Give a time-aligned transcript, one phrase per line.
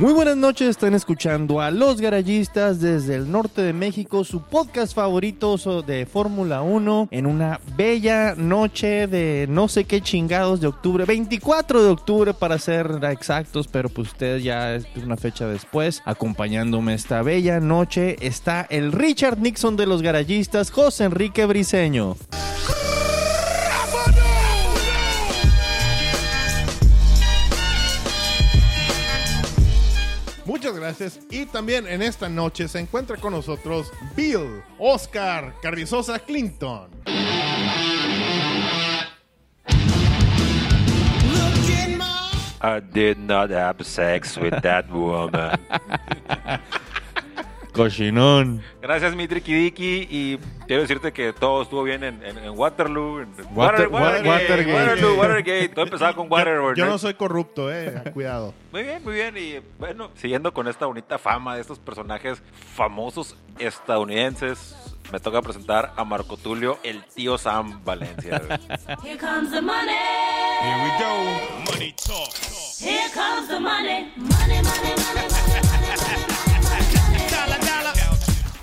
[0.00, 4.94] Muy buenas noches, están escuchando a Los Garayistas desde el norte de México, su podcast
[4.94, 11.04] favorito de Fórmula 1, en una bella noche de no sé qué chingados de octubre,
[11.04, 16.94] 24 de octubre para ser exactos, pero pues ustedes ya es una fecha después, acompañándome
[16.94, 22.16] esta bella noche está el Richard Nixon de Los Garayistas, José Enrique Briseño.
[30.80, 31.20] Gracias.
[31.30, 36.90] Y también en esta noche se encuentra con nosotros Bill, Oscar, Carrizosa Clinton.
[42.62, 45.58] I did not have sex with that woman.
[47.84, 48.62] Cochinón.
[48.82, 49.72] Gracias, mi Tricky
[50.10, 53.20] Y quiero decirte que todo estuvo bien en, en- en Waterloo.
[53.20, 54.74] en- Water- Watergate, Watergate.
[54.74, 55.68] Waterloo, Watergate.
[55.70, 56.78] Todo empezaba con Yo, Watergate.
[56.78, 58.02] yo no soy corrupto, eh.
[58.12, 58.52] Cuidado.
[58.72, 59.34] Muy bien, muy bien.
[59.38, 62.42] Y bueno, siguiendo con esta bonita fama de estos personajes
[62.74, 64.76] famosos estadounidenses,
[65.12, 68.40] me toca presentar a Marco Tulio, el tío Sam Valencia.
[69.02, 69.96] Here comes the money.
[70.62, 71.72] Here we go.
[71.72, 72.28] Money talk.
[72.78, 73.58] Here comes the.
[73.58, 75.29] Money, money, money, money.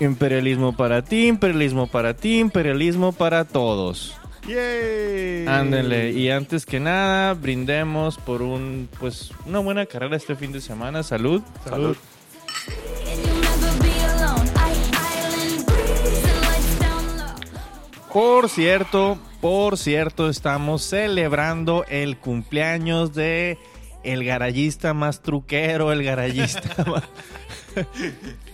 [0.00, 4.16] Imperialismo para ti, imperialismo para ti, imperialismo para todos.
[4.46, 5.46] ¡Yay!
[5.46, 10.60] Ándele, y antes que nada, brindemos por un pues una buena carrera este fin de
[10.60, 11.02] semana.
[11.02, 11.42] Salud.
[11.64, 11.96] Salud.
[18.12, 23.58] Por cierto, por cierto, estamos celebrando el cumpleaños de
[24.02, 27.04] el garayista más truquero, el garayista más...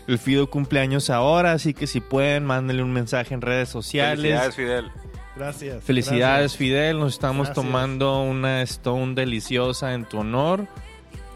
[0.07, 4.21] El Fido cumpleaños ahora, así que si pueden, mándenle un mensaje en redes sociales.
[4.21, 4.93] Felicidades, Fidel.
[5.37, 5.83] Gracias.
[5.85, 6.21] Felicidades,
[6.53, 6.57] gracias.
[6.57, 6.99] Fidel.
[6.99, 7.65] Nos estamos Gracias.
[7.67, 10.67] tomando una Stone deliciosa en tu honor.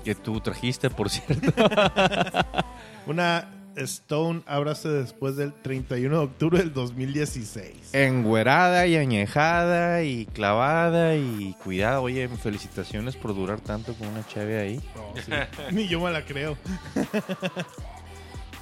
[0.04, 1.52] Que tú trajiste, por cierto.
[3.06, 7.92] Una Stone ábrase después del 31 de octubre del 2016.
[7.92, 12.02] Engüerada y añejada y clavada y cuidado.
[12.02, 14.80] Oye, felicitaciones por durar tanto con una chave ahí.
[14.94, 15.32] No, sí.
[15.74, 16.56] Ni yo me la creo.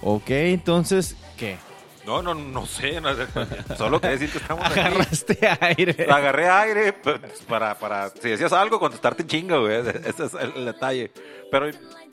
[0.02, 1.58] Ok, entonces, ¿qué?
[2.06, 3.00] No, no, no sé.
[3.00, 3.10] no.
[3.76, 4.78] Solo quería decir que estamos aquí.
[4.78, 6.06] Agarraste aire.
[6.08, 7.18] Agarré aire pues,
[7.48, 9.76] para, para, si decías algo, contestarte chinga, güey.
[9.78, 11.10] Ese es el, detalle.
[11.50, 11.68] Pero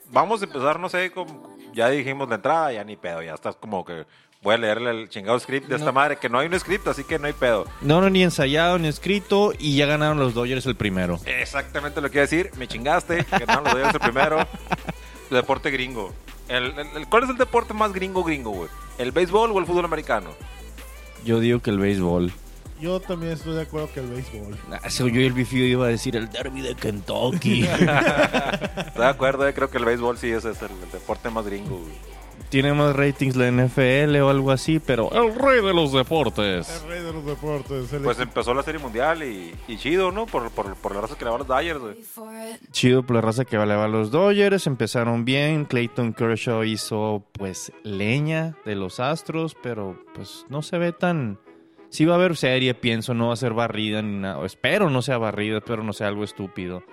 [0.10, 3.56] vamos a empezar, no sé, como ya dijimos la entrada, ya ni pedo, ya estás
[3.56, 4.06] como que
[4.42, 7.04] voy a leerle el chingado script de esta madre, que no hay un script, así
[7.04, 7.66] que no hay pedo.
[7.82, 11.20] No, no, ni ensayado ni escrito y ya ganaron los Dodgers el primero.
[11.26, 14.40] Exactamente lo que iba a decir, me chingaste, que no lo doy el primero.
[15.34, 16.14] Deporte gringo.
[16.48, 18.70] El, el- el- ¿Cuál es el deporte más gringo gringo, güey?
[18.98, 20.30] ¿El béisbol o el fútbol americano?
[21.26, 22.32] Yo digo que el béisbol.
[22.82, 24.58] Yo también estoy de acuerdo que el béisbol.
[24.72, 27.64] Ah, se oyó el bifido iba a decir el derby de Kentucky.
[27.66, 31.46] Estoy de acuerdo, eh, creo que el béisbol sí ese es el, el deporte más
[31.46, 32.12] gringo, güey.
[32.53, 36.84] Tiene más ratings la NFL o algo así, pero el rey de los deportes.
[36.84, 37.91] El rey de los deportes.
[37.91, 40.28] el Pues empezó la serie mundial y, y chido, ¿no?
[40.28, 41.96] Por, por, por la raza que le va a los Dyers, güey.
[42.72, 44.68] Chido por la raza que vale a los Dodgers.
[44.68, 45.66] Empezaron bien.
[45.66, 51.40] Clayton Kershaw hizo pues leña de los Astros, pero pues no se ve tan...
[51.90, 54.46] Sí va a haber serie, pienso, no va a ser barrida ni nada.
[54.46, 56.84] Espero no sea barrida, espero no sea algo estúpido.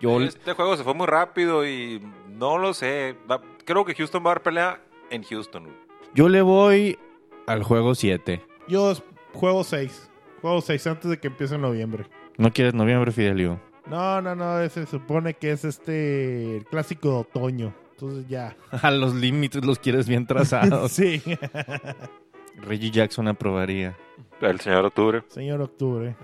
[0.00, 3.16] Yo Este juego se fue muy rápido y no lo sé.
[3.30, 5.68] Va- creo que Houston va a dar pelea en Houston.
[6.14, 6.98] Yo le voy
[7.46, 8.42] al juego 7.
[8.68, 8.94] Yo
[9.32, 10.10] juego 6.
[10.40, 12.06] Juego 6 antes de que empiece en noviembre.
[12.38, 13.60] ¿No quieres noviembre, Fidelio?
[13.86, 14.68] No, no, no.
[14.68, 17.74] Se supone que es este el clásico de otoño.
[17.92, 18.56] Entonces ya.
[18.70, 20.90] A los límites los quieres bien trazados.
[20.92, 21.22] sí.
[22.56, 23.96] Reggie Jackson aprobaría.
[24.40, 25.22] El señor Octubre.
[25.28, 26.16] Señor Octubre.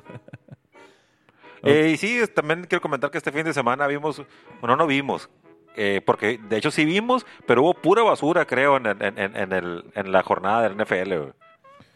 [1.63, 4.23] Eh, y sí, también quiero comentar que este fin de semana vimos,
[4.61, 5.29] bueno, no vimos,
[5.77, 9.53] eh, porque de hecho sí vimos, pero hubo pura basura, creo, en, en,
[9.95, 11.15] en, la jornada del NFL.
[11.15, 11.33] güey.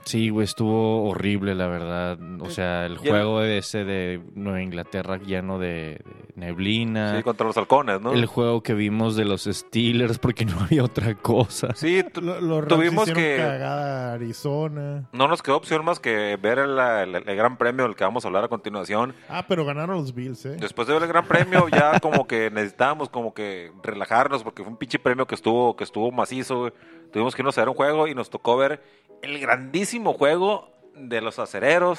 [0.04, 2.18] Sí, güey, estuvo horrible, la verdad.
[2.40, 6.04] O sea, el Ya- juego de ese de Nueva Inglaterra lleno de, de
[6.36, 7.16] neblina.
[7.16, 8.12] Sí, contra los halcones, ¿no?
[8.12, 11.74] el juego que vimos de los Steelers porque no había otra cosa.
[11.74, 13.36] Sí, Lo- Rams tuvimos que...
[13.36, 15.08] cagada Arizona.
[15.12, 18.24] No nos quedó opción más que ver el, el- el gran premio del que vamos
[18.24, 19.14] a hablar a continuación.
[19.28, 20.56] Ah, pero ganaron los Bills, ¿eh?
[20.58, 24.72] Después de ver el gran premio, ya como que necesitábamos como que relajarnos porque fue
[24.72, 26.58] un pinche premio que estuvo, que estuvo macizo.
[26.60, 26.72] güey.
[27.12, 28.80] Tuvimos que irnos a ver un juego y nos tocó ver
[29.22, 31.98] el grandísimo juego de los acereros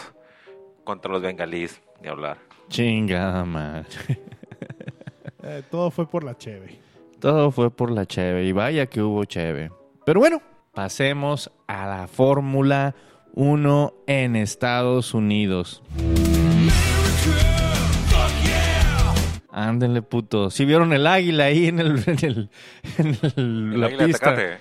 [0.83, 1.81] contra los bengalíes.
[2.01, 2.38] Ni hablar.
[2.69, 3.88] Chingada madre.
[5.44, 6.77] Eh, todo fue por la cheve.
[7.19, 9.71] Todo fue por la cheve y vaya que hubo cheve.
[10.06, 10.39] Pero bueno,
[10.71, 12.94] pasemos a la Fórmula
[13.33, 15.81] 1 en Estados Unidos.
[19.51, 20.50] Ándenle, puto.
[20.51, 22.50] Si vieron el águila ahí en el, en el-
[23.00, 24.35] en el- El la pista.
[24.35, 24.57] Tecate.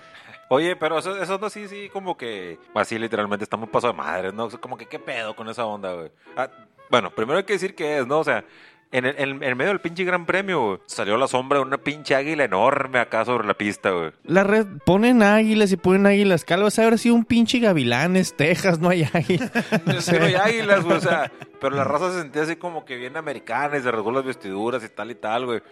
[0.52, 4.32] Oye, pero eso, eso no sí, sí, como que así literalmente estamos paso de madre,
[4.32, 4.46] ¿no?
[4.46, 6.10] O sea, Como que qué pedo con esa onda, güey.
[6.36, 6.50] Ah,
[6.90, 8.18] bueno, primero hay que decir que es, ¿no?
[8.18, 8.44] O sea,
[8.90, 11.78] en, el, en, en medio del pinche gran premio, güey, salió la sombra de una
[11.78, 14.10] pinche águila enorme acá sobre la pista, güey.
[14.24, 16.76] La red, ponen águilas y ponen águilas calvas.
[16.80, 19.52] Haber sido un pinche gavilanes, Texas, no hay águila.
[19.86, 21.30] Es que no hay águilas, güey, o sea,
[21.60, 24.82] pero la raza se sentía así como que bien americana y se rasgó las vestiduras
[24.82, 25.62] y tal y tal, güey.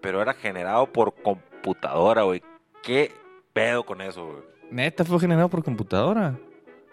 [0.00, 2.44] Pero era generado por computadora, güey.
[2.84, 3.12] ¿Qué
[3.52, 4.38] pedo con eso, güey?
[4.70, 6.34] Neta, fue generado por computadora.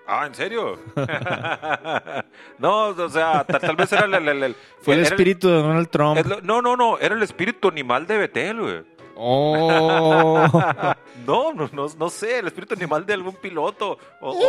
[0.07, 0.79] Ah, ¿en serio?
[2.59, 4.13] no, o sea, tal, tal vez era el...
[4.15, 6.25] el- el- el- Fue el espíritu de Donald Trump.
[6.25, 8.83] lo- no, no, no, era el espíritu animal de Betel, güey.
[9.15, 10.47] Oh.
[11.25, 13.97] No, no, no, no sé, el espíritu animal de algún piloto.
[14.21, 14.43] O, o-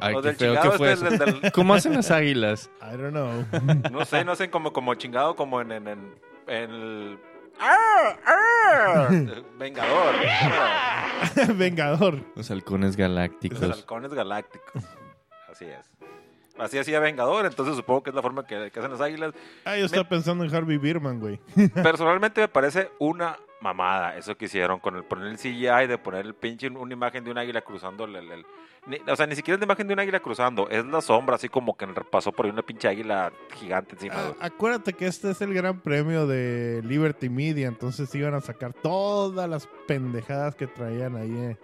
[0.00, 2.70] Ay, o qué del chingado fue este, del- del- ¿Cómo hacen las águilas?
[2.80, 3.44] I don't know.
[3.90, 6.14] no sé, no sé, como, como chingado, como en, en, en,
[6.46, 7.18] en el...
[7.58, 8.16] ¡Ah!
[8.26, 9.08] ¡Ah!
[9.58, 10.14] Vengador.
[11.56, 12.20] Vengador.
[12.34, 13.62] Los halcones Los galácticos.
[13.62, 14.82] halcones galácticos.
[15.50, 15.86] Así es.
[16.58, 19.34] Así hacía Vengador, entonces supongo que es la forma que, que hacen las águilas.
[19.64, 21.38] Ah, yo estaba pensando en Harvey Birman, güey.
[21.82, 26.26] Personalmente me parece una mamada eso que hicieron con el poner el CGI de poner
[26.26, 28.46] el pinche una imagen de un águila cruzando el, el- el-
[28.86, 31.34] ni- o sea, ni siquiera es la imagen de un águila cruzando, es la sombra
[31.36, 34.14] así como que pasó por ahí una pinche águila gigante encima.
[34.16, 34.34] Ah, güey.
[34.40, 39.48] acuérdate que este es el gran premio de Liberty Media, entonces iban a sacar todas
[39.48, 41.56] las pendejadas que traían ahí eh,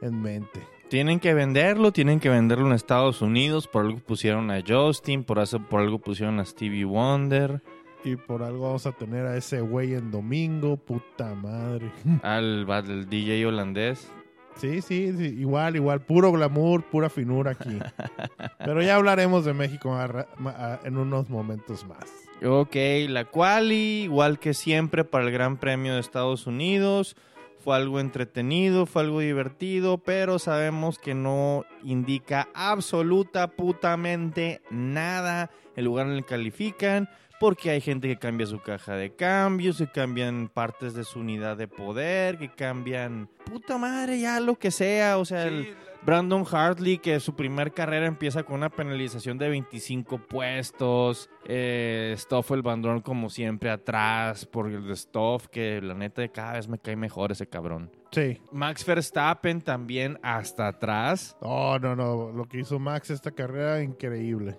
[0.00, 0.66] en mente.
[0.88, 3.68] Tienen que venderlo, tienen que venderlo en Estados Unidos.
[3.68, 7.62] Por algo pusieron a Justin, por, eso, por algo pusieron a Stevie Wonder,
[8.04, 11.90] Y por algo vamos a tener a ese güey en domingo, puta madre.
[12.22, 14.10] al, al DJ holandés.
[14.56, 17.78] Sí, sí, sí, igual, igual, puro glamour, pura finura aquí.
[18.58, 22.04] Pero ya hablaremos de México a a- en unos momentos más.
[22.44, 22.74] Ok,
[23.08, 27.16] la quali, igual que siempre para el Gran Premio de Estados Unidos.
[27.62, 35.84] Fue algo entretenido, fue algo divertido, pero sabemos que no indica absoluta putamente nada el
[35.84, 37.10] lugar en el que califican,
[37.40, 41.56] porque hay gente que cambia su caja de cambios, que cambian partes de su unidad
[41.56, 46.98] de poder, que cambian puta madre, ya lo que sea, o sea, el, Brandon Hartley,
[46.98, 51.28] que su primer carrera empieza con una penalización de 25 puestos.
[51.44, 56.68] Eh, Stoffel Bandrón, como siempre, atrás por el de Stoff, que la neta cada vez
[56.68, 57.90] me cae mejor ese cabrón.
[58.12, 58.38] Sí.
[58.52, 61.36] Max Verstappen también hasta atrás.
[61.40, 64.56] Oh, no, no, lo que hizo Max esta carrera, increíble.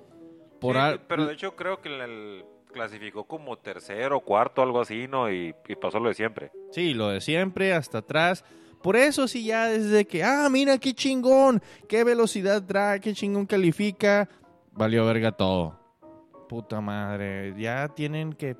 [0.60, 4.82] Por sí, al- pero de hecho creo que el, el- clasificó como tercero, cuarto, algo
[4.82, 5.32] así, ¿no?
[5.32, 6.52] Y, pasó lo de siempre.
[6.72, 8.44] Sí, lo de siempre, hasta atrás.
[8.82, 13.46] Por eso sí ya desde que, ah, mira qué chingón, qué velocidad trae, qué chingón
[13.46, 14.28] califica,
[14.72, 15.80] valió verga todo.
[16.50, 18.58] Puta madre, ya tienen que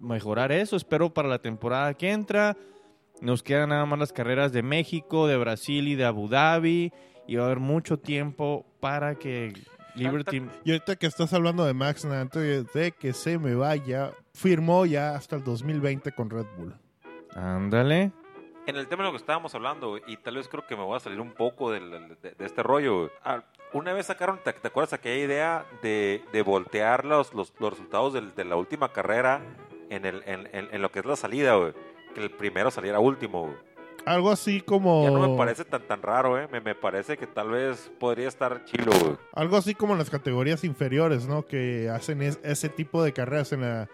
[0.00, 0.76] mejorar eso.
[0.76, 2.56] Espero para la temporada que entra.
[3.20, 6.92] Nos quedan nada más las carreras de México, de Brasil y de Abu Dhabi.
[7.26, 9.52] Y va a haber mucho tiempo para que
[9.94, 10.42] Liberty...
[10.64, 15.14] Y ahorita que estás hablando de Max, antes de que se me vaya, firmó ya
[15.14, 16.74] hasta el 2020 con Red Bull.
[17.34, 18.12] Ándale.
[18.66, 20.96] En el tema de lo que estábamos hablando, y tal vez creo que me voy
[20.96, 23.10] a salir un poco de, de este rollo.
[23.24, 23.42] Ah,
[23.72, 28.12] una vez sacaron, ¿te, te acuerdas aquella idea de, de voltear los, los, los resultados
[28.12, 29.40] del- de la última carrera
[29.88, 31.72] en, el, en, en- en lo que es la salida, güey?
[32.14, 33.56] Que el primero saliera último, güey.
[34.06, 35.04] Algo así como...
[35.04, 36.48] Ya no me parece tan tan raro, ¿eh?
[36.50, 39.16] Me, me parece que tal vez podría estar chilo, güey.
[39.32, 41.44] Algo así como en las categorías inferiores, ¿no?
[41.44, 43.88] Que hacen es- ese tipo de carreras en la...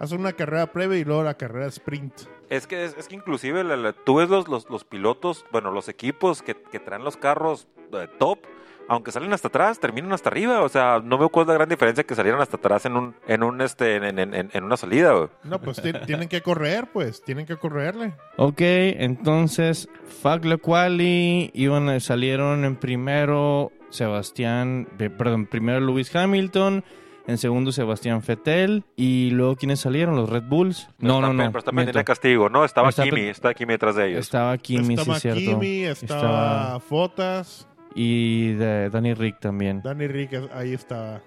[0.00, 2.12] Hacen una carrera previa y luego la carrera sprint.
[2.50, 5.70] Es que, es, es que inclusive la- la- tú ves los, los, los pilotos, bueno,
[5.70, 8.40] los equipos que, que traen los carros eh, top,
[8.88, 10.62] aunque salen hasta atrás, terminan hasta arriba.
[10.62, 13.14] O sea, no veo cuál es la gran diferencia que salieran hasta atrás en un,
[13.26, 15.28] en un este, en, en, en- en una salida.
[15.42, 17.22] No, pues ti- tienen que correr, pues.
[17.22, 18.14] Tienen que correrle.
[18.36, 19.88] Ok, entonces,
[20.22, 26.84] fuck la quali, iban a- salieron en primero Sebastián, eh, perdón, primero Lewis Hamilton,
[27.26, 30.14] en segundo Sebastián Vettel, y luego ¿quiénes salieron?
[30.16, 30.88] Los Red Bulls.
[30.98, 31.52] No, no, Está- no.
[31.52, 32.64] Pero pendiente de castigo, ¿no?
[32.64, 34.20] Estaba Está Kimi, estaba Kimi detrás de ellos.
[34.20, 35.40] Estaba Kimi, sí, estaba cierto.
[35.40, 39.80] Kimi, estaba Fotas, Y de Danny Rick también.
[39.82, 41.20] Danny Rick, ahí estaba.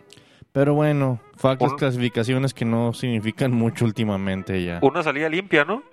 [0.52, 4.80] Pero bueno, Un- clasificaciones que no significan mucho últimamente ya.
[4.82, 5.84] Una salida limpia, ¿no?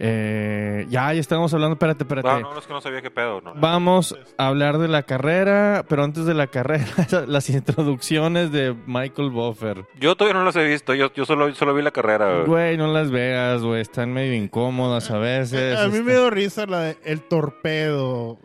[0.00, 2.28] Eh, ya, ya estamos hablando, espérate, espérate.
[2.28, 3.54] Ah, no, no, es que no sabía qué pedo, no.
[3.56, 6.84] Vamos a hablar de la carrera, pero antes de la carrera,
[7.26, 9.86] las introducciones de Michael Buffer.
[9.98, 12.46] Yo todavía no las he visto, yo, yo solo, solo vi la carrera, güey.
[12.46, 15.76] Güey, no las veas, güey, están medio incómodas a veces.
[15.80, 18.38] a mí está- me dio risa la de El Torpedo.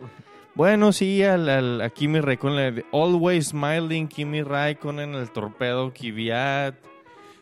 [0.55, 6.75] Bueno, sí, al, al- a Kimi Raikkonen, Always Smiling, Kimi Raikkonen, el torpedo Kvyat.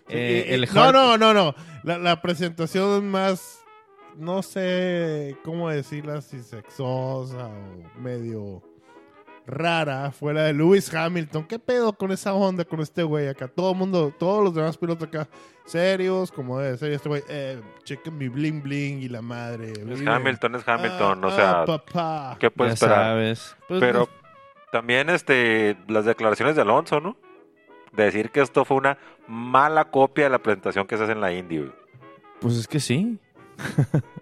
[0.08, 1.56] Eh, el no, no, no, no.
[1.84, 3.64] La, la presentación más,
[4.18, 8.62] no sé cómo decirla, si sexosa o medio
[9.48, 11.46] rara, fue la de Lewis Hamilton.
[11.46, 13.48] ¿Qué pedo con esa onda, con este güey acá?
[13.48, 15.28] Todo el mundo, todos los demás pilotos acá,
[15.66, 16.92] serios, como debe ser.
[16.92, 19.72] Y Este güey, eh, chequen mi bling bling y la madre.
[19.74, 20.06] Es.
[20.08, 22.38] Hamilton, es Hamilton, Ah, o sea, ah, papá.
[22.40, 23.06] ¿qué puedes ya esperar?
[23.06, 23.56] sabes.
[23.68, 24.08] Pues, Pero
[24.72, 27.18] también este las declaraciones de Alonso, ¿no?
[27.94, 31.20] De decir que esto fue una mala copia de la presentación que se hace en
[31.22, 31.72] la Indy, güey.
[32.40, 33.20] Pues es que sí.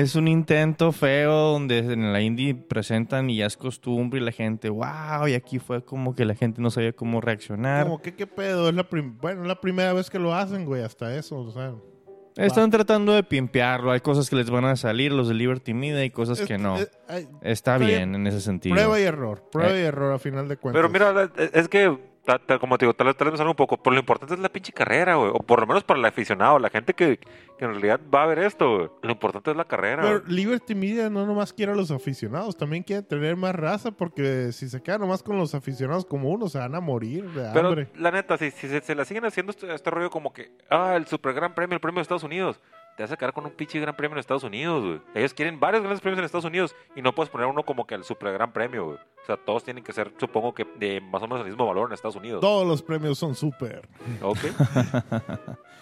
[0.00, 4.32] es un intento feo donde en la indie presentan y ya es costumbre y la
[4.32, 7.84] gente, wow, y aquí fue como que la gente no sabía cómo reaccionar.
[7.84, 10.64] Como que qué pedo, es la prim- bueno, es la primera vez que lo hacen,
[10.64, 11.74] güey, hasta eso, o sea.
[12.36, 16.02] Están tratando de pimpearlo, hay cosas que les van a salir, los de Liberty Media
[16.02, 16.78] y cosas Es- que no.
[16.78, 16.90] es-
[17.42, 18.74] Está bien en ese sentido.
[18.74, 19.82] prueba y error, prueba Eh.
[19.82, 20.78] y error a final de cuentas.
[20.80, 23.50] Pero mira, es que, ta- ta- como te digo, tal vez, tal vez me salga
[23.50, 25.30] un poco, pero lo importante es la pinche carrera, güey.
[25.34, 27.18] O por lo menos para el aficionado, la gente que,
[27.58, 28.90] que en realidad va a ver esto, güey.
[29.02, 30.22] Lo importante es la carrera, Pero.
[30.26, 34.68] Liberty Media no nomás quiere a los aficionados, también quiere tener más raza porque si
[34.68, 37.88] se queda nomás con los aficionados como uno, se van a morir de Pero hambre.
[37.96, 40.94] la neta, si, si se, se la siguen haciendo este, este rollo como que, ah,
[40.96, 42.60] el super gran premio, el premio de Estados Unidos,
[42.96, 45.00] te vas a quedar con un pinche gran premio en Estados Unidos, güey.
[45.14, 47.94] Ellos quieren varios grandes premios en Estados Unidos y no puedes poner uno como que
[47.94, 48.96] el super gran premio, güey.
[48.96, 51.88] O sea, todos tienen que ser, supongo que de más o menos el mismo valor
[51.88, 52.40] en Estados Unidos.
[52.40, 53.88] Todos los premios son súper.
[54.20, 54.38] Ok.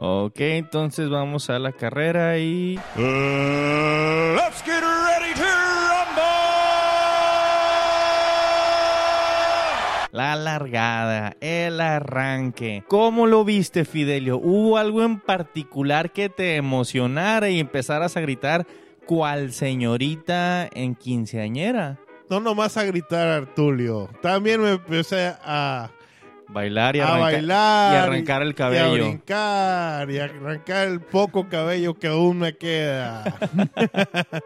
[0.00, 2.78] Ok, entonces vamos a la carrera y...
[2.96, 5.57] Uh, let's get ready to
[10.10, 12.82] La largada, el arranque.
[12.88, 14.38] ¿Cómo lo viste, Fidelio?
[14.38, 18.66] ¿Hubo algo en particular que te emocionara y empezaras a gritar
[19.06, 21.98] cual señorita en quinceañera?
[22.30, 24.08] No nomás a gritar, Artulio.
[24.22, 25.90] También me empecé a,
[26.48, 27.92] Bailar y a arrancar, bailar.
[27.92, 28.92] y arrancar el Y a cabello.
[29.04, 33.24] brincar y arrancar el poco cabello que aún me queda.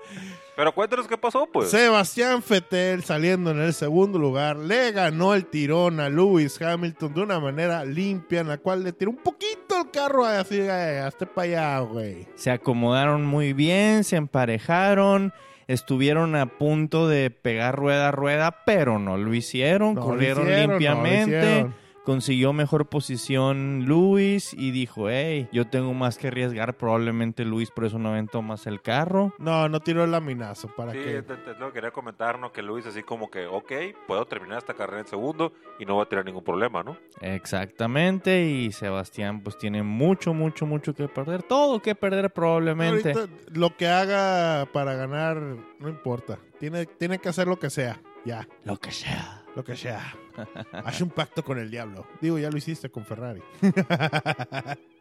[0.63, 1.71] Pero cuéntanos qué pasó, pues.
[1.71, 7.21] Sebastián Vettel saliendo en el segundo lugar le ganó el tirón a Lewis Hamilton de
[7.21, 11.27] una manera limpia en la cual le tiró un poquito el carro así eh, hasta
[11.27, 12.29] para allá, güey.
[12.37, 15.33] Se acomodaron muy bien, se emparejaron,
[15.67, 20.45] estuvieron a punto de pegar rueda a rueda, pero no lo hicieron, No lo corrieron
[20.45, 21.39] hicieron, no lo limpiamente.
[21.39, 21.75] hicieron.
[22.05, 27.85] Consiguió mejor posición Luis y dijo, hey, yo tengo más que arriesgar, probablemente Luis por
[27.85, 29.33] eso no aventó más el carro.
[29.39, 30.69] No, no tiró el laminazo.
[30.77, 31.23] ¿Para Sí, qué?
[31.23, 32.53] te, te- lo que quería comentar, ¿no?
[32.53, 33.73] Que Luis así como que, ok,
[34.07, 36.97] puedo terminar esta carrera en segundo y no va a tener ningún problema, ¿no?
[37.21, 43.13] Exactamente, y Sebastián pues tiene mucho, mucho, mucho que perder, todo que perder probablemente.
[43.13, 45.37] Ahorita, lo que haga para ganar
[45.79, 46.39] no importa.
[46.59, 48.01] Tiene, tiene que hacer lo que sea.
[48.25, 49.42] Ya, Lo que sea.
[49.55, 50.15] Lo que sea.
[50.73, 52.07] Haz un pacto con el diablo.
[52.21, 53.43] Digo, ya lo hiciste con Ferrari.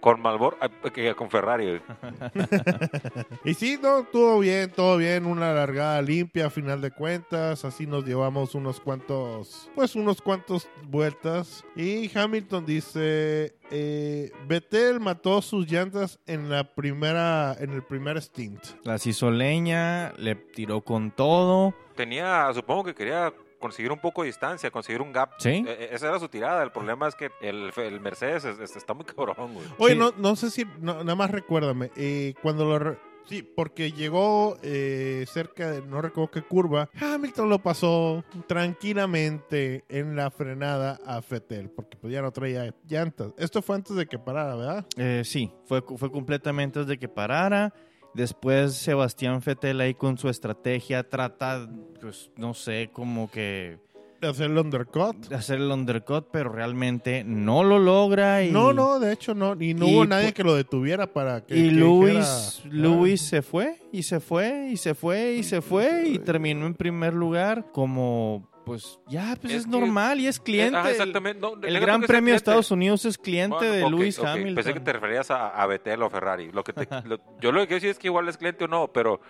[0.00, 0.56] Con Malbor,
[0.94, 1.80] que con Ferrari.
[3.44, 5.26] Y sí, no, todo bien, todo bien.
[5.26, 7.64] Una largada limpia a final de cuentas.
[7.64, 11.64] Así nos llevamos unos cuantos, pues unos cuantos vueltas.
[11.76, 18.62] Y Hamilton dice, eh, Vettel mató sus llantas en la primera, en el primer stint.
[18.84, 21.74] Las hizo leña, le tiró con todo.
[21.94, 23.32] Tenía, supongo que quería
[23.62, 25.30] conseguir un poco de distancia, conseguir un gap.
[25.38, 25.48] Sí.
[25.48, 26.62] Eh, eh, esa era su tirada.
[26.62, 29.66] El problema es que el, el Mercedes es- es- está muy cabrón, güey.
[29.78, 29.98] Oye, Sí.
[29.98, 32.78] no, no sé si, no, nada más recuérdame, eh, cuando lo...
[32.78, 39.84] re- Sí, porque llegó eh, cerca de, no recuerdo qué curva, Hamilton lo pasó tranquilamente
[39.88, 43.32] en la frenada a Vettel, porque pues ya no traía llantas.
[43.38, 44.86] Esto fue antes de que parara, ¿verdad?
[44.96, 47.72] Eh, sí, fue, fue completamente desde que parara.
[48.14, 51.68] Después Sebastián Fettel ahí con su estrategia trata,
[52.00, 53.78] pues no sé, como que
[54.20, 55.16] De hacer el undercut.
[55.28, 58.44] de hacer el undercut, pero realmente no lo logra.
[58.44, 61.44] Y, No, no, de hecho no, y no Y hubo nadie que lo detuviera para
[61.44, 61.56] que...
[61.56, 65.62] Y que Luis, dijera, Luis se fue y se fue y se fue y se
[65.62, 70.76] fue y terminó en primer lugar como, pues ya, pues es, normal y es cliente.
[70.76, 71.40] Ajá, exactamente.
[71.40, 72.36] No, El Gran Premio de.
[72.36, 74.26] Estados Unidos es cliente Bueno, de ok, Lewis ok.
[74.26, 74.54] Hamilton.
[74.54, 76.50] Pensé que te referías a, a Vettel o Ferrari.
[76.52, 78.68] Lo que te- lo- yo lo que quiero decir es que igual es cliente o
[78.68, 79.20] no, pero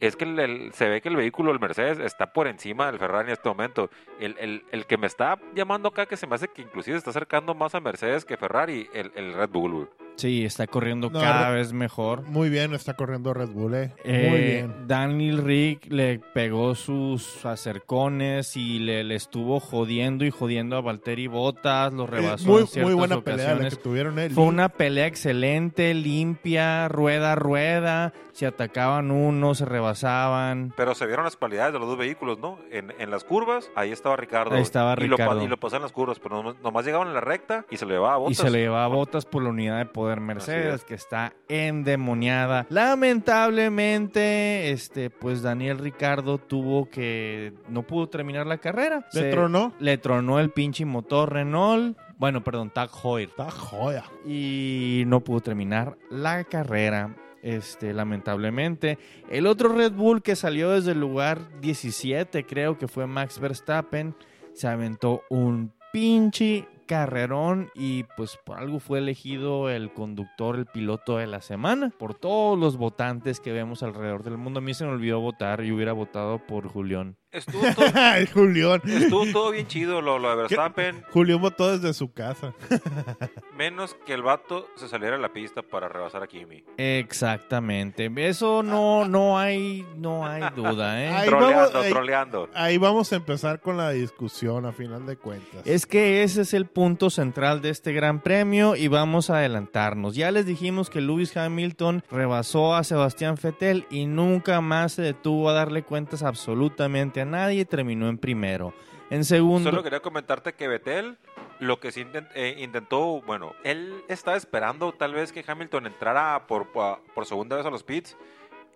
[0.00, 2.98] es que el- el- se ve que el vehículo, el Mercedes, está por encima del
[2.98, 3.88] Ferrari en este momento.
[4.20, 7.10] El, el- el que me está llamando acá, que se me hace que inclusive está
[7.10, 9.86] acercando más a Mercedes que Ferrari, el, el Red Bull, güey.
[10.16, 12.22] Sí, está corriendo No, cada vez mejor.
[12.22, 13.92] Muy bien, está corriendo Red Bull, eh.
[14.04, 14.74] Muy Eh, bien.
[14.86, 21.26] Daniel Rick le pegó sus acercones y le, le estuvo jodiendo y jodiendo a Valtteri
[21.26, 23.76] Bottas, lo Eh, rebasó muy, en ciertas muy buena pelea la ocasiones.
[23.76, 24.30] que tuvieron, eh.
[24.30, 28.12] Fue una pelea excelente, limpia, rueda a rueda.
[28.32, 30.72] Se atacaban unos, se rebasaban.
[30.76, 32.58] Pero se vieron las cualidades de los dos vehículos, ¿no?
[32.70, 34.54] En, en las curvas, ahí estaba Ricardo.
[34.54, 35.42] Ahí estaba y Lo, Ricardo.
[35.44, 37.84] y lo pasó en las curvas, pero nomás, nomás llegaban en la recta y se
[37.86, 38.32] lo llevaba a botas.
[38.32, 40.84] Y se le llevaba botas por la unidad de poder Mercedes, es.
[40.84, 42.66] que está endemoniada.
[42.70, 47.52] Lamentablemente, este, pues Daniel Ricardo tuvo que.
[47.68, 49.06] no pudo terminar la carrera.
[49.12, 49.72] ¿Le Se- tronó?
[49.78, 51.96] Le tronó el pinche motor Renault.
[52.18, 53.28] Bueno, perdón, Tag Heuer.
[53.30, 54.04] Está joya.
[54.26, 57.16] y no pudo terminar la carrera.
[57.42, 58.98] Este, lamentablemente.
[59.28, 64.14] El otro Red Bull que salió desde el lugar 17, creo que fue Max Verstappen,
[64.52, 71.16] se aventó un pinche carrerón y pues por algo fue elegido el conductor, el piloto
[71.16, 71.90] de la semana.
[71.98, 74.58] Por todos los votantes que vemos alrededor del mundo.
[74.58, 77.16] A mí se me olvidó votar y hubiera votado por Julián.
[77.32, 78.80] Estuvo todo, Ay, Julián.
[78.86, 82.52] estuvo todo bien chido lo, lo de Verstappen, Julián votó desde su casa.
[83.56, 86.64] menos que el vato se saliera a la pista para rebasar a Kimi.
[86.76, 88.10] Exactamente.
[88.16, 91.08] Eso no, no hay, no hay duda, ¿eh?
[91.08, 92.48] Ahí troleando, vamos, ahí- troleando.
[92.54, 95.62] Ahí vamos a empezar con la discusión a final de cuentas.
[95.66, 100.14] Es que ese es el punto central de este gran premio y vamos a adelantarnos.
[100.14, 105.48] Ya les dijimos que Lewis Hamilton rebasó a Sebastián Vettel y nunca más se detuvo
[105.48, 108.74] a darle cuentas absolutamente nadie terminó en primero.
[109.10, 111.18] En segundo, Solo quería comentarte que Betel
[111.60, 116.72] lo que sí eh, intentó, bueno, él estaba esperando tal vez que Hamilton entrara por,
[116.72, 118.16] por, segunda vez a los pits.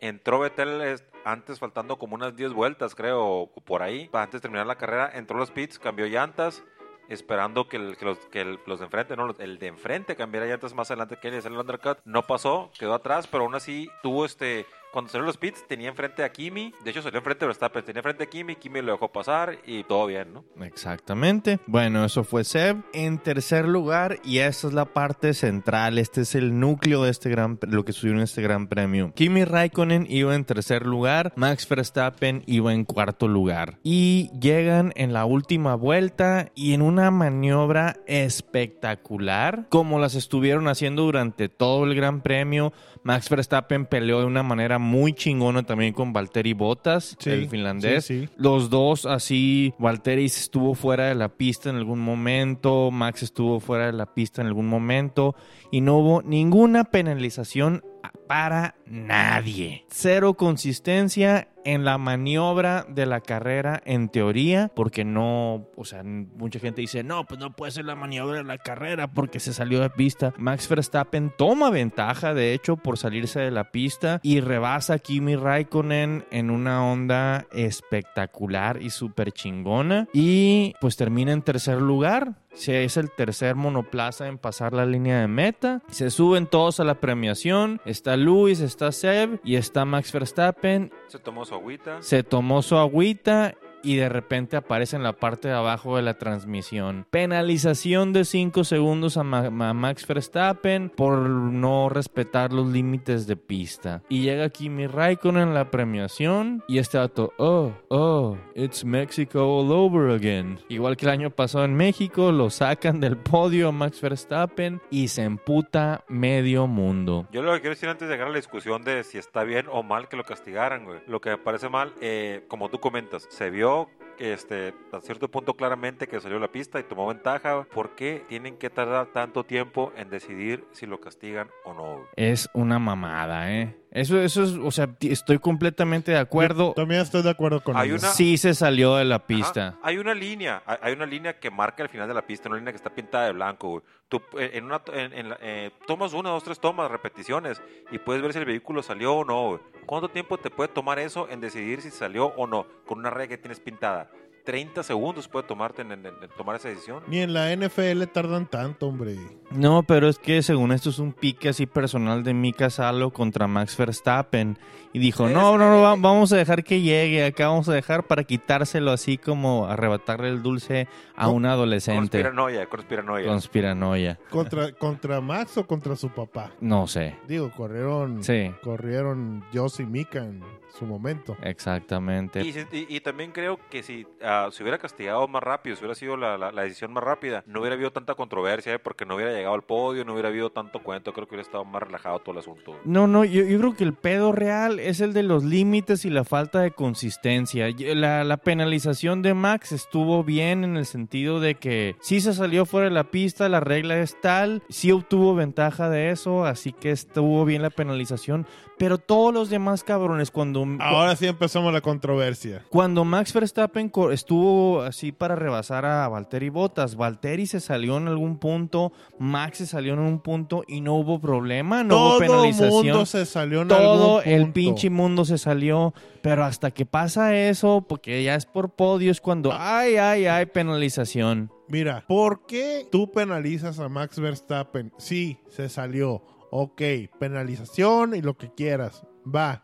[0.00, 4.08] Entró es- antes, faltando como unas 10 vueltas, creo, por ahí.
[4.12, 6.62] Antes de terminar la carrera, entró a los pits, cambió llantas,
[7.08, 11.16] esperando que, los, que los de enfrente, no, el de enfrente cambiara llantas más adelante
[11.20, 11.98] que él y hacer el undercut.
[12.04, 14.66] No pasó, quedó atrás, pero aún así tuvo este.
[14.92, 16.72] Cuando salió los pits, tenía enfrente a Kimi.
[16.82, 17.84] De hecho, salió enfrente de Verstappen.
[17.84, 20.44] Tenía enfrente a Kimi, Kimi lo dejó pasar y todo bien, ¿no?
[20.64, 21.58] Exactamente.
[21.66, 22.78] Bueno, eso fue Seb.
[22.92, 27.28] En tercer lugar, y esta es la parte central, este es el núcleo de este
[27.28, 29.12] gran, lo que sucedió en este gran premio.
[29.14, 33.78] Kimi Raikkonen iba en tercer lugar, Max Verstappen iba en cuarto lugar.
[33.82, 41.02] Y llegan en la última vuelta y en una maniobra espectacular, como las estuvieron haciendo
[41.02, 42.72] durante todo el gran premio.
[43.06, 48.04] Max Verstappen peleó de una manera muy chingona también con Valtteri Bottas, Sí, el finlandés.
[48.04, 48.28] sí, sí.
[48.36, 53.86] Los dos así, Valtteri estuvo fuera de la pista en algún momento, Max estuvo fuera
[53.86, 55.36] de la pista en algún momento
[55.70, 57.84] y no hubo ninguna penalización
[58.26, 59.84] para nadie.
[59.88, 66.60] Cero consistencia en la maniobra de la carrera en teoría, porque no, o sea, mucha
[66.60, 69.80] gente dice, no, pues no puede ser la maniobra de la carrera porque se salió
[69.80, 70.32] de pista.
[70.38, 75.34] Max Verstappen toma ventaja, de hecho, por salirse de la pista y rebasa a Kimi
[75.34, 80.06] Raikkonen en una onda espectacular y súper chingona.
[80.12, 82.45] Y pues termina en tercer lugar.
[82.56, 85.82] Se es el tercer monoplaza en pasar la línea de meta.
[85.90, 87.80] Se suben todos a la premiación.
[87.84, 90.90] Está Luis, está Seb y está Max Verstappen.
[91.08, 92.02] Se tomó su agüita.
[92.02, 93.54] Se tomó su agüita
[93.86, 97.06] y de repente aparece en la parte de abajo de la transmisión.
[97.10, 103.36] Penalización de 5 segundos a, Ma- a Max Verstappen por no respetar los límites de
[103.36, 104.02] pista.
[104.08, 109.70] Y llega Kimi Raikkonen en la premiación y este dato, oh, oh, it's Mexico all
[109.70, 110.58] over again.
[110.68, 115.22] Igual que el año pasado en México, lo sacan del podio Max Verstappen y se
[115.22, 117.26] emputa medio mundo.
[117.30, 119.66] Yo lo que quiero decir antes de llegar a la discusión de si está bien
[119.70, 121.00] o mal que lo castigaran, güey.
[121.06, 123.75] Lo que me parece mal, eh, como tú comentas, se vio
[124.18, 127.64] este, a cierto punto claramente que salió la pista y tomó ventaja.
[127.64, 132.00] ¿Por qué tienen que tardar tanto tiempo en decidir si lo castigan o no?
[132.16, 133.76] Es una mamada, ¿eh?
[133.92, 136.72] Eso, eso es, o sea, estoy completamente de acuerdo.
[136.74, 139.68] También estoy de acuerdo con Hay una- Sí se salió de la pista.
[139.68, 142.58] Ajá, hay una línea, hay, una línea que marca el final de la pista, una
[142.58, 143.68] línea que está pintada de blanco.
[143.68, 143.82] güey.
[144.08, 147.98] Tú eh, en una, en, en la- eh, tomas una, dos, tres tomas, repeticiones y
[147.98, 149.48] puedes ver si el vehículo salió o no.
[149.48, 149.60] güey.
[149.86, 153.28] ¿Cuánto tiempo te puede tomar eso en decidir si salió o no con una raya
[153.28, 154.10] que tienes pintada?
[154.46, 157.02] 30 segundos puede tomarte en, en- en tomar esa decisión.
[157.08, 159.16] Ni en la NFL tardan tanto, hombre.
[159.50, 163.46] No, pero es que según esto es un pique así personal de Mika Salo contra
[163.46, 164.56] Max Verstappen.
[164.92, 168.24] Y dijo, no, no, no, vamos a dejar que llegue, acá vamos a dejar para
[168.24, 172.22] quitárselo así como arrebatarle el dulce a un adolescente.
[172.22, 173.26] Conspiranoia, conspiranoia.
[173.26, 174.18] Conspiranoia.
[174.30, 176.52] ¿Contra, ¿Contra Max o contra su papá?
[176.62, 177.14] No sé.
[177.28, 178.50] Digo, corrieron, Sí.
[178.62, 180.40] corrieron Joss y Mika en
[180.78, 181.36] su momento.
[181.42, 182.40] Exactamente.
[182.42, 185.76] Y, si- y- y también creo que si ah, hubiera, se hubiera castigado más rápido,
[185.76, 188.78] si hubiera sido la, la- la decisión más rápida, no hubiera habido tanta controversia, ¿eh?
[188.78, 191.64] porque no hubiera llegado al podio, no hubiera habido tanto cuento, creo que hubiera estado
[191.64, 192.76] más relajado todo el asunto.
[192.84, 196.10] No, no, yo, yo creo que el pedo real es el de los límites y
[196.10, 197.68] la falta de consistencia.
[197.68, 202.32] Y- La, la penalización de Max estuvo bien en el sentido de que sí se
[202.34, 206.72] salió fuera de la pista, la regla es tal, sí obtuvo ventaja de eso, así
[206.72, 208.46] que estuvo bien la penalización.
[208.78, 212.62] Pero todos los demás cabrones, cuando, Ahora sí empezamos la controversia.
[212.68, 218.38] cuando Max Verstappen estuvo así para rebasar a Valtteri Bottas, Valtteri se salió en algún
[218.38, 222.72] punto, Max se salió en un punto y no hubo problema, no hubo Todo penalización
[222.86, 224.52] mundo se salió en todo algún el punto.
[224.54, 229.22] pinche mundo se salió, pero hasta que pasa eso, porque ya es por podio, es
[229.22, 229.78] cuando, Ah.
[229.78, 231.50] ay, ay, ay, penalización.
[231.68, 234.92] Mira, ¿por qué tú penalizas a Max Verstappen?
[234.98, 236.22] Sí, se salió.
[236.50, 236.82] Ok,
[237.18, 239.02] penalización y lo que quieras.
[239.26, 239.62] Va.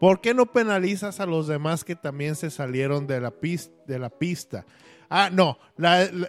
[0.00, 3.30] ¿Por qué no penalizas a los demás que también se salieron de la,
[4.10, 4.66] pista?
[5.08, 5.58] Ah, no.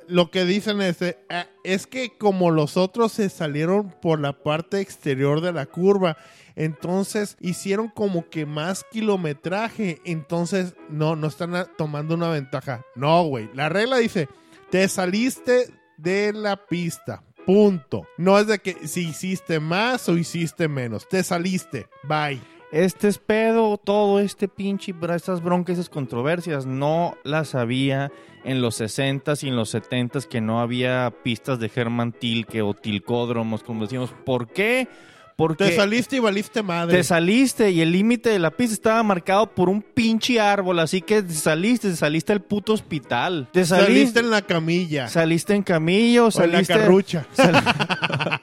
[0.08, 4.44] lo que dicen es, eh, ah, es que como los otros se salieron por la
[4.44, 6.16] parte exterior de la curva,
[6.56, 10.02] entonces hicieron como que más kilometraje.
[10.06, 12.86] Entonces, no, no están tomando una ventaja.
[12.96, 13.50] No, güey.
[13.54, 14.30] La regla dice,
[14.70, 17.24] te saliste de la pista.
[17.46, 18.08] Punto.
[18.18, 21.08] No es de que si hiciste más o hiciste menos.
[21.08, 21.88] Te saliste.
[22.04, 22.42] Bye.
[22.72, 28.12] Este es pedo, todo este pinche, estas broncas, esas controversias, no las había
[28.44, 32.74] en los 60s y en los 70s que no había pistas de Herman Tilke o
[32.74, 34.14] tilcódromos, como decimos.
[34.26, 34.90] ¿Por qué?
[35.36, 36.96] Porque Te saliste y valiste madre.
[36.96, 41.02] Te saliste y el límite de la pista estaba marcado por un pinche árbol, así
[41.02, 43.50] que te saliste, te saliste al puto hospital.
[43.52, 45.10] Te saliste saliste, en la camilla.
[45.10, 47.26] saliste en camillo, o en la saliste carrucha.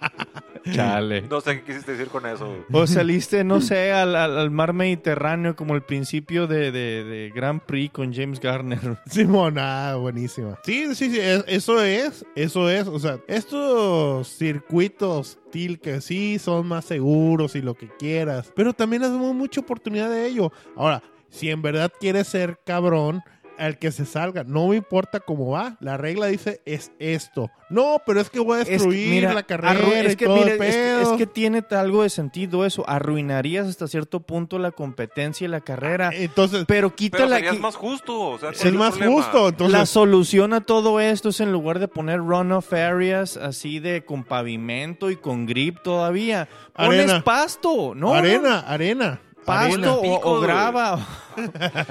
[0.70, 1.22] Chale.
[1.22, 2.46] No sé qué quisiste decir con eso.
[2.46, 2.82] güey.
[2.82, 7.30] O saliste, no sé, al, al- al mar Mediterráneo como el principio de, de, de
[7.34, 8.98] Grand Prix con James Garner.
[9.06, 10.58] Simón, ah, buenísima.
[10.64, 12.86] Sí, sí, sí, es- eso es, eso es.
[12.86, 18.72] O sea, estos circuitos til que sí son más seguros y lo que quieras, pero
[18.72, 20.52] también hacemos mucha oportunidad de ello.
[20.76, 23.22] Ahora, si en verdad quieres ser cabrón,
[23.62, 25.76] al que se salga, no me importa cómo va.
[25.80, 27.50] La regla dice es esto.
[27.70, 30.26] No, pero es que voy a Es que, destruir mira, la carrera es y que,
[30.26, 31.00] todo mira, el es que- pedo.
[31.12, 32.84] es que tiene algo de sentido eso.
[32.86, 36.10] Arruinarías hasta cierto punto la competencia y la carrera.
[36.12, 38.20] Entonces, pero Pero quítala qui- más justo.
[38.20, 39.14] O sea, ¿cuál es más problema?
[39.22, 39.48] justo.
[39.48, 44.04] Entonces, la solución a todo esto es en lugar de poner runoff areas así de
[44.04, 47.24] con pavimento y con grip todavía, pones Arena.
[47.24, 48.12] pasto, ¿no?
[48.14, 49.20] arena, arena.
[49.44, 50.98] Pasto o, o grava.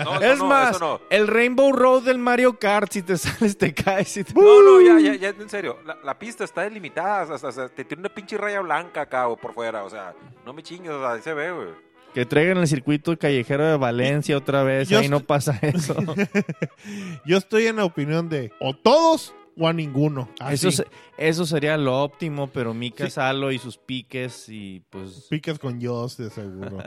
[0.04, 1.02] No, es no, más, no.
[1.10, 4.16] el Rainbow Road del Mario Kart, si te sales te caes.
[4.18, 5.78] y te- No, no, ya, ya, ya, en serio.
[5.86, 7.34] La, la pista está delimitada.
[7.34, 9.84] O sea, o sea, te tiene una pinche raya blanca acá güey, por fuera.
[9.84, 10.14] O sea,
[10.46, 11.70] no me chingues, o sea, ahí se ve, güey.
[12.14, 15.96] Que traigan el circuito callejero de Valencia otra vez, Yo ahí no pasa eso.
[17.26, 20.30] Yo estoy en la opinión de o todos o a ninguno.
[20.40, 20.68] Así.
[20.68, 20.84] eso,
[21.18, 23.12] eso sería lo óptimo, pero Mika Sí.
[23.12, 25.28] Salo y sus piques y pues...
[25.30, 26.78] Piques con Dios, de seguro.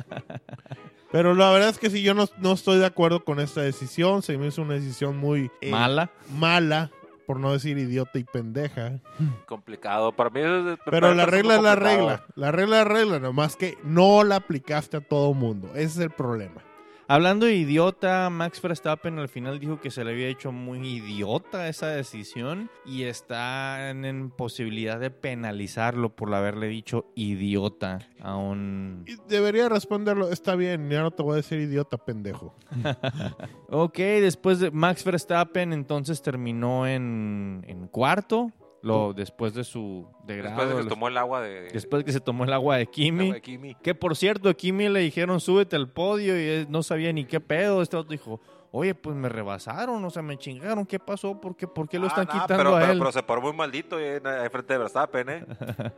[1.13, 4.23] Pero la verdad es que si yo no, no estoy de acuerdo con esta decisión.
[4.23, 6.11] Se me hizo una decisión muy eh, Mala.
[6.37, 6.91] mala,
[7.27, 8.99] por no decir idiota y pendeja.
[9.47, 10.11] Complicado.
[10.11, 10.79] Para mí es...
[10.91, 12.25] Pero la regla es la regla.
[12.35, 15.69] La regla es la regla, nomás que no la aplicaste a todo mundo.
[15.75, 16.63] Ese es el problema.
[17.15, 21.69] Hablando de idiota, Max Verstappen al final dijo que se le había hecho muy idiota
[21.69, 29.05] esa decisión y está en, posibilidad de penalizarlo por haberle dicho idiota a un...
[29.29, 32.57] Debería responderlo, está bien, ya no te voy a decir idiota, pendejo.
[33.69, 38.51] Ok, después de Max Verstappen entonces terminó en, en cuarto,
[38.85, 40.57] lo, después de su degrado.
[40.57, 41.69] Después de que se tomó el agua de...
[41.73, 43.25] después que se tomó el agua de Kimi.
[43.25, 43.75] agua de Kimi.
[43.77, 47.25] Que por cierto, a Kimi le dijeron súbete al podio y él no sabía ni
[47.25, 47.83] qué pedo.
[47.83, 48.41] Este otro dijo,
[48.77, 51.41] oye, pues me rebasaron, o sea, me chingaron, ¿qué pasó?
[51.41, 52.99] ¿Por qué, ¿Por qué lo Ah, están quitando pero, a él?
[52.99, 55.47] pero se paró muy maldito ahí en, frente de Verstappen, ¿eh?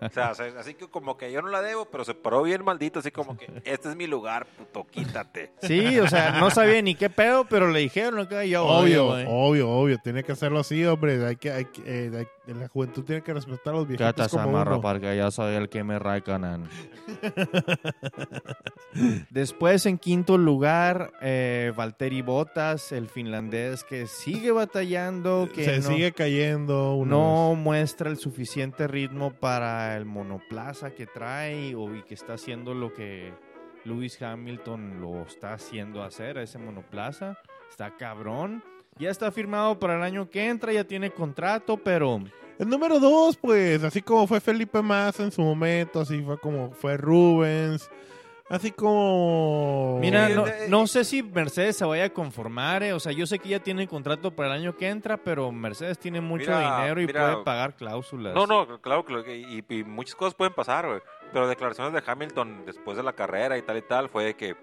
[0.02, 2.62] O sea, se- así que como que yo no la debo, pero se paró bien
[2.62, 5.52] maldito, así como que este es mi lugar, puto, quítate.
[5.62, 9.96] Sí, o sea, no sabía ni qué pedo, pero le dijeron yo, Obvio, obvio, obvio.
[10.04, 11.24] Tiene que hacerlo así, hombre.
[11.26, 12.10] Hay que, hay que- eh,
[12.46, 14.80] hay- la juventud tiene que respetar a los viejitos Cata como Samarra uno.
[14.82, 16.68] porque ya soy el que me Raikkonen.
[19.30, 22.22] Después, en quinto lugar, eh, Valtteri
[22.72, 27.02] El finlandés que sigue batallando, que Se no, sigue cayendo.
[27.06, 32.74] no muestra el suficiente ritmo para el monoplaza que trae o y que está haciendo
[32.74, 33.32] lo que
[33.84, 37.38] Lewis Hamilton lo está haciendo hacer a ese monoplaza.
[37.70, 38.62] Está cabrón.
[38.98, 42.20] Ya está firmado para el año que entra, ya tiene contrato, pero.
[42.58, 46.70] El número dos, pues, así como fue Felipe Massa en su momento, así fue como
[46.70, 47.90] fue Rubens,
[48.48, 49.98] Así como...
[50.00, 52.92] Mira, Sí, no, de- no sé si Mercedes se vaya a conformar, eh.
[52.92, 55.98] o sea, yo sé que ya tiene contrato para el año que entra, pero Mercedes
[55.98, 57.32] tiene mucho Mira, dinero y mira.
[57.32, 58.34] puede pagar cláusulas.
[58.34, 61.00] No, no, claro y, y muchas cosas pueden pasar, güey.
[61.32, 64.54] Pero declaraciones de Hamilton después de la carrera y tal y tal fue de que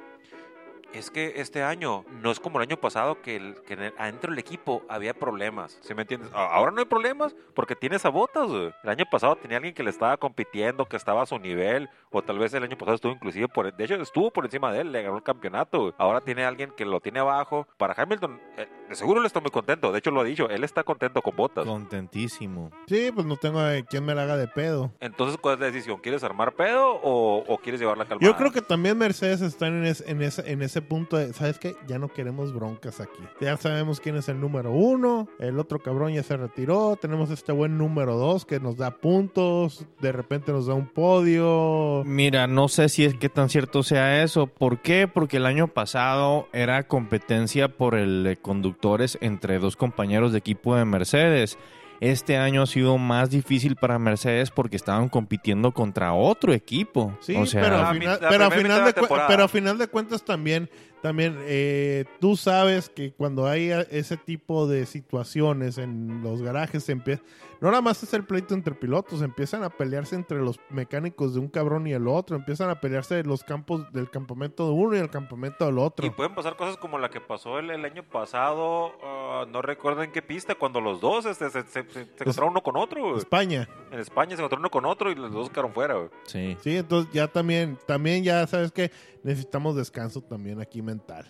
[0.93, 3.93] es que este año no es como el año pasado que, el, que en el-
[3.97, 5.77] adentro del equipo había problemas.
[5.81, 6.29] ¿Sí me entiendes?
[6.33, 8.73] Ahora no hay problemas porque tienes a botas, güey.
[8.83, 12.21] El año pasado tenía alguien que le estaba compitiendo, que estaba a su nivel, o
[12.21, 14.91] tal vez el año pasado estuvo inclusive por, de hecho estuvo por encima de él,
[14.91, 15.79] le ganó el campeonato.
[15.79, 15.93] güey.
[15.97, 17.67] Ahora tiene alguien que lo tiene abajo.
[17.77, 19.91] Para Hamilton, eh, de seguro él está muy contento.
[19.91, 21.65] De hecho lo ha dicho, él está contento con botas.
[21.65, 22.69] Contentísimo.
[22.87, 24.91] Sí, pues no tengo de quién me la haga de pedo.
[24.99, 25.99] Entonces, ¿cuál es la decisión?
[25.99, 28.21] ¿Quieres armar pedo o, o quieres llevar la calma?
[28.23, 31.59] Yo creo que también Mercedes está en, es- en, ese, en ese punto de, ¿sabes
[31.59, 31.75] qué?
[31.87, 33.23] Ya no queremos broncas aquí.
[33.41, 37.51] Ya sabemos quién es el número uno, el otro cabrón ya se retiró, tenemos este
[37.51, 42.03] buen número dos que nos da puntos, de repente nos da un podio.
[42.05, 44.47] Mira, no sé si es que tan cierto sea eso.
[44.47, 45.07] ¿Por qué?
[45.07, 50.85] Porque el año pasado era competencia por el conductores entre dos compañeros de equipo de
[50.85, 51.57] Mercedes.
[52.03, 57.17] Este año ha sido más difícil para Mercedes porque estaban compitiendo contra otro equipo.
[57.21, 58.93] Sí, o sea, a final, a final de
[59.25, 60.69] pero a final de cuentas también,
[61.03, 66.85] también eh, tú sabes que cuando hay a- ese tipo de situaciones en los garajes,
[66.85, 67.21] se empieza,
[67.61, 71.39] no nada más es el pleito entre pilotos, empiezan a pelearse entre los mecánicos de
[71.41, 74.95] un cabrón y el otro, empiezan a pelearse en los campos del campamento de uno
[74.95, 76.05] y el campamento del otro.
[76.05, 80.03] Y pueden pasar cosas como la que pasó el, el año pasado, ah, no recuerdo
[80.03, 83.17] en qué pista, cuando los dos este, se, se- se- se encontraron uno con otro.
[83.17, 83.67] España.
[83.91, 85.95] En España se encontraron uno con otro y los dos quedaron fuera.
[86.25, 86.57] sí.
[86.63, 88.89] Sí, entonces ya también, también ya sabes que
[89.23, 91.25] necesitamos descanso también aquí mental.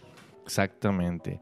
[0.46, 1.40] Exactamente.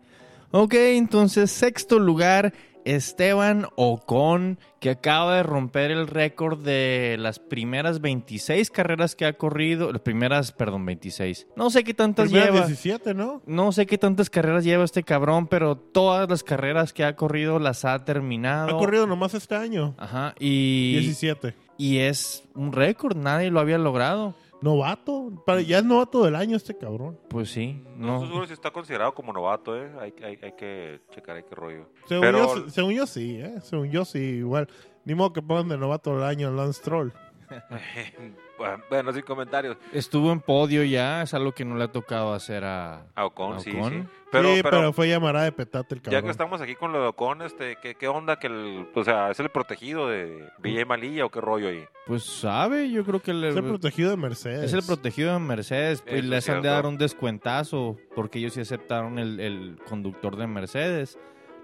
[0.52, 2.54] Ok, entonces sexto lugar,
[2.84, 9.34] Esteban Ocon, que acaba de romper el récord de las primeras 26 carreras que ha
[9.34, 9.92] corrido.
[9.92, 11.48] Las primeras, perdón, 26.
[11.56, 12.68] No sé qué tantas Primeras lleva.
[12.68, 13.42] 17, ¿no?
[13.46, 17.60] No sé qué tantas carreras lleva este cabrón, pero todas las carreras que ha corrido
[17.60, 18.76] las ha terminado.
[18.76, 19.96] Ha corrido nomás este año.
[19.98, 21.56] Ajá, y, 17.
[21.78, 24.36] y es un récord, nadie lo había logrado.
[24.62, 25.32] Novato.
[25.46, 27.20] Para- ya es novato del año este cabrón.
[27.30, 28.14] Pues sí, No, no.
[28.16, 29.92] estoy seguro si está considerado como novato, ¿eh?
[30.00, 31.90] Hay, hay, hay que checar ahí qué rollo.
[32.06, 33.56] Según, Pero- yo, según yo sí, ¿eh?
[33.62, 34.68] Según yo sí, igual.
[35.04, 37.12] Ni modo que pongan de novato del año a Lance Troll.
[38.90, 39.78] bueno, sin comentarios.
[39.94, 43.58] Estuvo en podio ya, es algo que no le ha tocado hacer a, A Ocon,
[43.58, 43.92] ¿A sí, Ocon?
[43.92, 44.04] sí.
[44.32, 46.24] Pero, sí, pero, pero, fue llamará de petate el ya cabrón.
[46.24, 48.38] que estamos aquí con lo de Ocon, este, ¿qué, qué onda?
[48.40, 51.84] que el, O sea, ¿es el protegido de Villa y Malilla o qué rollo ahí?
[52.08, 54.64] Pues sabe, yo creo que le, Es el protegido de Mercedes.
[54.64, 56.02] es el protegido de Mercedes.
[56.02, 60.38] Pues les es han de dar un descuentazo porque ellos sí aceptaron el, el conductor
[60.38, 61.20] de Mercedes.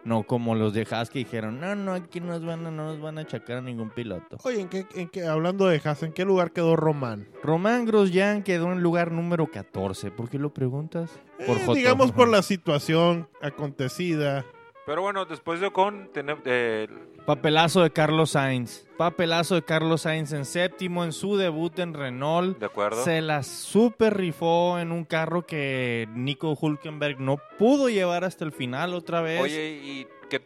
[0.07, 3.01] No como los de Haas que dijeron, no, no, aquí nos van a, no nos
[3.01, 4.37] van a achacar a ningún piloto.
[4.45, 7.27] Oye, ¿en qué, en qué- hablando de Haas, ¿en qué lugar quedó Román?
[7.43, 10.11] Román Grosjean quedó en lugar número 14.
[10.11, 11.11] ¿Por qué lo preguntas?
[11.45, 14.45] Por Eh, digamos por la situación acontecida.
[14.85, 16.41] Pero bueno, después de Ocon, tenemos...
[16.45, 16.87] eh,
[17.27, 18.87] Papelazo de Carlos Sainz.
[18.95, 22.57] Papelazo de Carlos Sainz en séptimo en su debut en Renault.
[22.57, 23.03] de acuerdo.
[23.03, 28.53] Se la super rifó en un carro que Nico Hulkenberg no pudo llevar hasta el
[28.53, 29.41] final otra vez.
[29.41, 30.39] Oye, y que,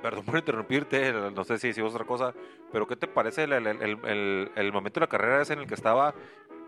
[0.00, 2.32] perdón por interrumpirte, no sé si si otra cosa,
[2.70, 5.58] pero ¿qué te parece el, el- el- el- el momento de la carrera ese en
[5.58, 6.14] el que estaba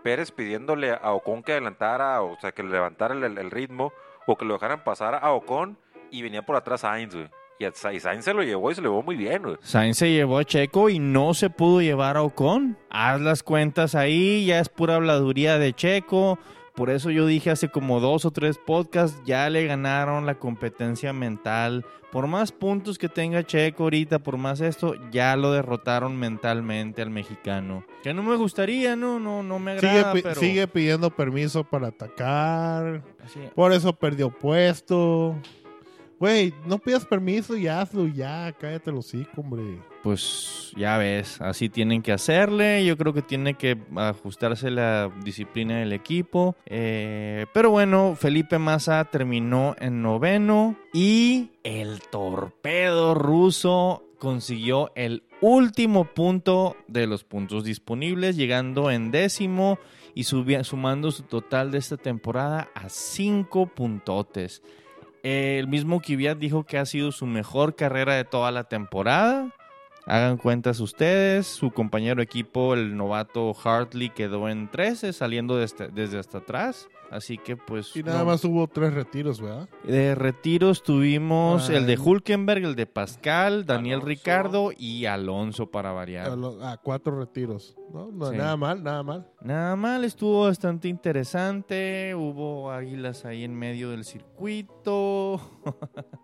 [0.03, 3.93] Pérez pidiéndole a Ocon que adelantara, o sea, que le levantara el ritmo,
[4.27, 5.77] o que lo dejaran pasar a Ocon,
[6.11, 7.29] y venía por atrás Sainz, güey.
[7.63, 9.55] Y, a- y Sainz se lo llevó y se lo llevó muy bien, güey.
[9.61, 12.77] Sainz se llevó a Checo y no se pudo llevar a Ocon.
[12.89, 16.37] Haz las cuentas ahí, ya es pura habladuría de Checo.
[16.75, 21.13] Por eso yo dije hace como dos o tres podcasts, ya le ganaron la competencia
[21.13, 21.85] mental.
[22.11, 27.09] Por más puntos que tenga Checo ahorita, por más esto, ya lo derrotaron mentalmente al
[27.11, 27.85] mexicano.
[28.03, 30.35] Que no me gustaría, no, no, no me Sigue, agrada, pi- pero...
[30.39, 33.03] sigue pidiendo permiso para atacar.
[33.23, 35.35] Así- Por eso perdió puesto.
[36.23, 38.55] Güey, no pidas permiso y hazlo ya.
[38.57, 39.61] Cállate los hocico, hombre.
[40.03, 42.85] Pues ya ves, así tienen que hacerle.
[42.85, 46.55] Yo creo que tiene que ajustarse la disciplina del equipo.
[46.65, 56.05] Eh, pero bueno, Felipe Massa terminó en noveno y el torpedo ruso consiguió el último
[56.05, 59.77] punto de los puntos disponibles, llegando en décimo
[60.15, 64.63] y sumando su total de esta temporada a cinco puntotes.
[65.23, 69.55] El mismo Kvyat dijo que ha sido su mejor carrera de toda la temporada.
[70.05, 76.19] Hagan cuentas ustedes, su compañero equipo, el novato Hartley, quedó en 13, saliendo desde, desde
[76.19, 76.89] hasta atrás.
[77.13, 77.95] Así que pues...
[77.95, 79.69] Y nada no- más hubo tres retiros, ¿verdad?
[79.83, 84.07] De retiros tuvimos el de Hulkenberg, el de Pascal, Daniel Alonso.
[84.07, 86.35] Ricardo y Alonso para variar.
[86.37, 87.75] lo- Ah, cuatro retiros.
[87.93, 88.37] No, no Sí.
[88.37, 89.27] nada mal, nada mal.
[89.41, 92.15] Nada mal, estuvo bastante interesante.
[92.15, 95.39] Hubo águilas ahí en medio del circuito.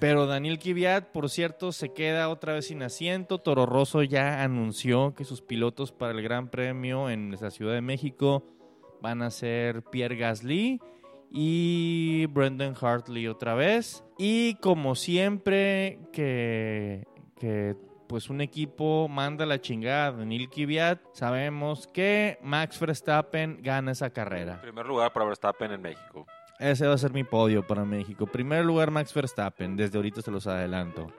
[0.00, 3.38] Pero Daniel Kvyat, por cierto, se queda otra vez sin asiento.
[3.38, 7.80] Toro Rosso ya anunció que sus pilotos para el Gran Premio en la Ciudad de
[7.80, 8.44] México
[9.04, 10.80] van a ser Pierre Gasly
[11.30, 14.02] y Brendan Hartley otra vez.
[14.16, 17.06] Y como siempre que,
[17.38, 17.76] que
[18.08, 24.08] pues un equipo manda la chingada a Daniel Kvyat, sabemos que Max Verstappen gana esa
[24.08, 24.62] carrera.
[24.62, 26.26] Primer lugar para Verstappen en México.
[26.58, 28.26] Ese va a ser mi podio para México.
[28.26, 31.12] Primer lugar Max Verstappen, desde ahorita se los adelanto.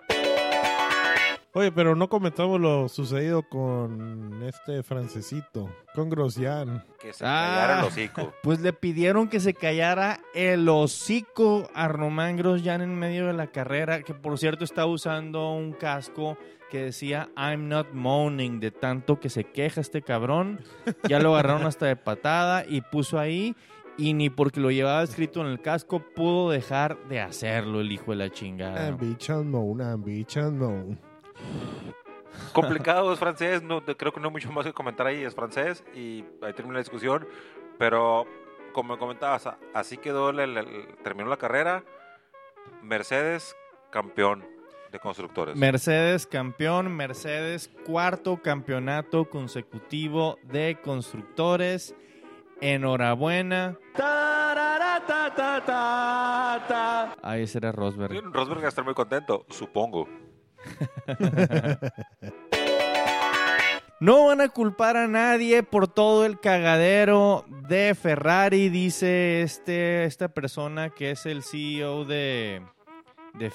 [1.58, 6.84] Oye, pero no comentamos lo sucedido con este francesito, con Grosjean.
[7.00, 7.30] Que se Ah.
[7.56, 8.34] callara el hocico.
[8.44, 13.48] Pues le pidieron que se callara el hocico a Román Grosjean en medio de la
[13.48, 16.38] carrera, que por cierto estaba usando un casco
[16.70, 20.60] que decía I'm not moaning, de tanto que se queja este cabrón.
[21.08, 23.56] Ya lo agarraron hasta de patada y puso ahí
[23.98, 28.12] y ni porque lo llevaba escrito en el casco pudo dejar de hacerlo el hijo
[28.12, 28.90] de la chingada.
[28.90, 31.00] Ambition Moon, Ambition Moon.
[32.54, 33.62] Complicado, es francés.
[33.64, 35.24] No, de- creo que no hay mucho más que comentar ahí.
[35.24, 37.28] Es francés y ahí termina la discusión.
[37.78, 38.26] Pero,
[38.74, 41.84] como comentabas, así quedó, el- el- el- terminó la carrera.
[42.82, 43.56] Mercedes,
[43.92, 44.46] campeón
[44.92, 45.56] de constructores.
[45.58, 51.96] Mercedes campeón, Mercedes cuarto campeonato consecutivo de constructores.
[52.62, 53.78] Enhorabuena.
[57.22, 58.14] Ahí ese era Rosberg.
[58.34, 60.08] Rosberg va a estar muy contento, supongo.
[64.02, 70.28] No van a culpar a nadie por todo el cagadero de Ferrari, dice este, esta
[70.28, 72.62] persona que es el CEO de,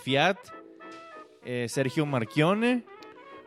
[0.03, 0.38] Fiat,
[1.44, 2.85] eh, Sergio Marchione.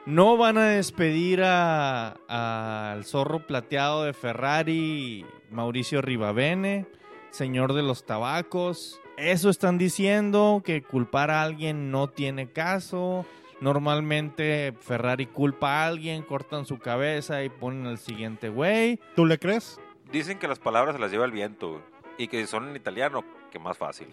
[0.06, 6.86] No van a despedir a- al zorro plateado de Ferrari, Mauricio Rivabene,
[7.32, 9.00] señor de los tabacos.
[9.18, 13.26] Eso están diciendo, que culpar a alguien no tiene caso.
[13.64, 19.00] Normalmente Ferrari culpa a alguien, cortan su cabeza y ponen al siguiente güey.
[19.16, 19.80] ¿Tú le crees?
[20.12, 21.82] Dicen que las palabras se las lleva el viento güey,
[22.18, 24.08] y que son en italiano, que más fácil.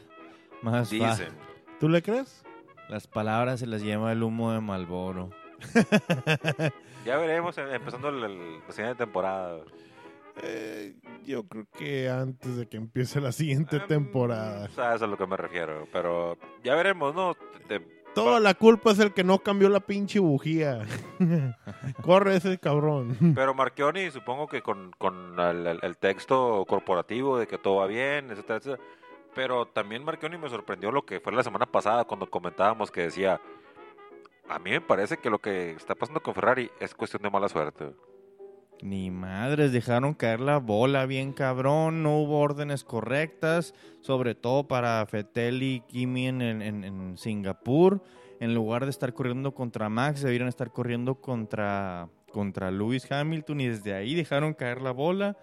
[0.63, 1.31] Más Dicen.
[1.81, 2.45] ¿Tú le crees?
[2.89, 5.31] Las palabras se las lleva el humo de Malboro.
[7.07, 9.61] Ya veremos eh, empezando el- el- la siguiente temporada.
[10.43, 14.69] Eh, yo creo que antes de que empiece la siguiente Em, temporada.
[14.71, 17.35] Sabes a lo que me refiero, pero ya veremos, ¿no?
[17.67, 20.85] Te- te- Toda la culpa es el que no cambió la pinche bujía.
[22.03, 23.17] Corre ese cabrón.
[23.35, 27.87] Pero Marchioni, supongo que con, con el, el- el texto corporativo de que todo va
[27.87, 28.83] bien, etcétera, etcétera.
[29.35, 33.41] Pero también Marchioni me sorprendió lo que fue la semana pasada cuando comentábamos que decía,
[34.49, 37.49] a mí me parece que lo que está pasando con Ferrari es cuestión de mala
[37.49, 37.93] suerte.
[38.83, 45.05] Ni madres, dejaron caer la bola bien cabrón, no hubo órdenes correctas, sobre todo para
[45.07, 48.03] Fettel y Kimi en Singapur.
[48.41, 53.69] En lugar de estar corriendo contra Max, debieron estar corriendo contra, contra Lewis Hamilton y
[53.69, 55.37] desde ahí dejaron caer la bola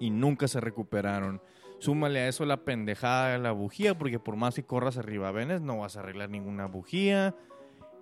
[0.00, 1.40] y nunca se recuperaron.
[1.78, 5.60] Súmale a eso la pendejada de la bujía, porque por más que corras arriba Venes,
[5.60, 7.36] no vas a arreglar ninguna bujía.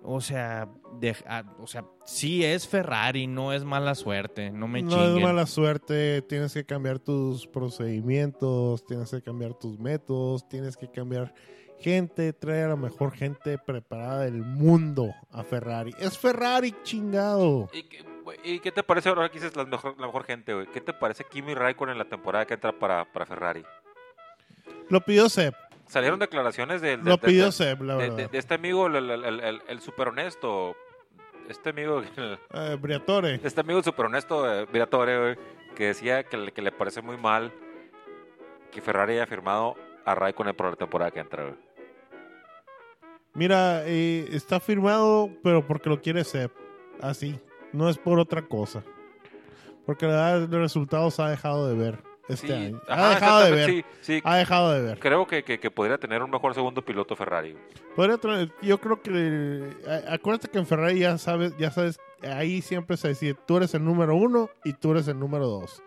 [0.05, 0.67] O sea,
[0.99, 5.17] de- ah, o sea, sí es Ferrari, no es mala suerte, no me no chinguen.
[5.17, 10.89] es mala suerte, tienes que cambiar tus procedimientos, tienes que cambiar tus métodos, tienes que
[10.91, 11.33] cambiar
[11.79, 15.93] gente, trae a la mejor gente preparada del mundo a Ferrari.
[15.99, 17.69] Es Ferrari, chingado.
[17.73, 18.05] ¿Y qué,
[18.43, 20.67] y qué te parece ahora que dices la mejor, la mejor gente, güey?
[20.67, 23.63] ¿Qué te parece Kimi Raikkonen en la temporada que entra para, para Ferrari?
[24.89, 25.53] Lo pidió Seb,
[25.87, 27.01] Salieron declaraciones del...
[27.01, 28.17] lo de- pidió de- Seb, la de, verdad.
[28.17, 30.75] de- de este amigo, el, el, el, el- super honesto,
[31.49, 32.01] este amigo,
[32.53, 33.39] Eh, Briatore.
[33.43, 35.35] este amigo super honesto, eh, Viratore, güey,
[35.75, 37.51] que decía que, le- que le parece muy mal
[38.71, 41.55] que Ferrari haya firmado a Raikkonen por la temporada que entra, güey.
[43.35, 46.51] Mira, eh, está firmado, pero porque lo quiere Seb.
[47.01, 47.39] Así.
[47.71, 48.83] No es por otra cosa.
[49.85, 52.81] Porque la verdad, los resultados ha dejado de ver este Sí, año.
[52.87, 53.59] ajá, ha dejado de ver.
[53.69, 54.21] exactamente, Sí, sí.
[54.23, 54.99] Ha dejado de ver.
[54.99, 57.55] Creo que, que, que podría tener un mejor segundo piloto Ferrari.
[57.95, 58.17] Podría
[58.61, 63.09] yo creo que eh, acuérdate que en Ferrari ya sabes, ya sabes, ahí siempre se
[63.09, 65.81] dice tú eres el número uno y tú eres el número dos.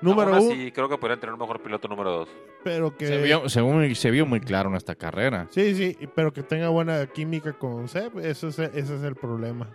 [0.00, 2.28] número uno, creo que podrían tener un mejor piloto número dos.
[2.64, 3.06] pero que...
[3.06, 5.46] Se vio, según, se vio muy claro en esta carrera.
[5.50, 9.70] Sí, sí, pero que tenga buena química con Seb, eso es, ese es el problema.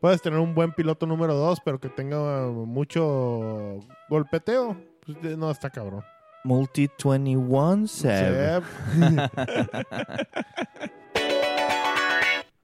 [0.00, 4.76] Puedes tener un buen piloto número 2, pero que tenga mucho golpeteo.
[5.04, 6.02] Pues, no, está cabrón.
[6.44, 8.62] Multi 21 Seb.
[8.62, 8.64] Seb.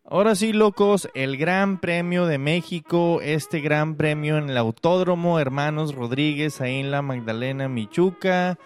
[0.08, 5.96] Ahora sí, locos, el Gran Premio de México, este Gran Premio en el Autódromo Hermanos
[5.96, 8.56] Rodríguez, ahí en la Magdalena, Michuca,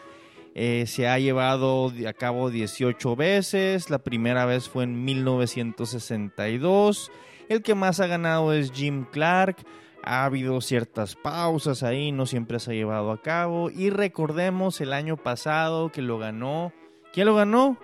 [0.54, 7.10] eh, se ha llevado a cabo 18 veces, la primera vez fue en 1962,
[7.50, 9.56] el que más ha ganado es Jim Clark,
[10.04, 14.92] ha habido ciertas pausas ahí, no siempre se ha llevado a cabo, y recordemos el
[14.92, 16.72] año pasado que lo ganó,
[17.12, 17.76] ¿quién lo ganó?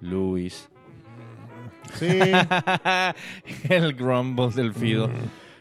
[0.00, 0.68] Luis.
[1.94, 2.06] Sí,
[3.70, 5.08] el Grumble del Fido.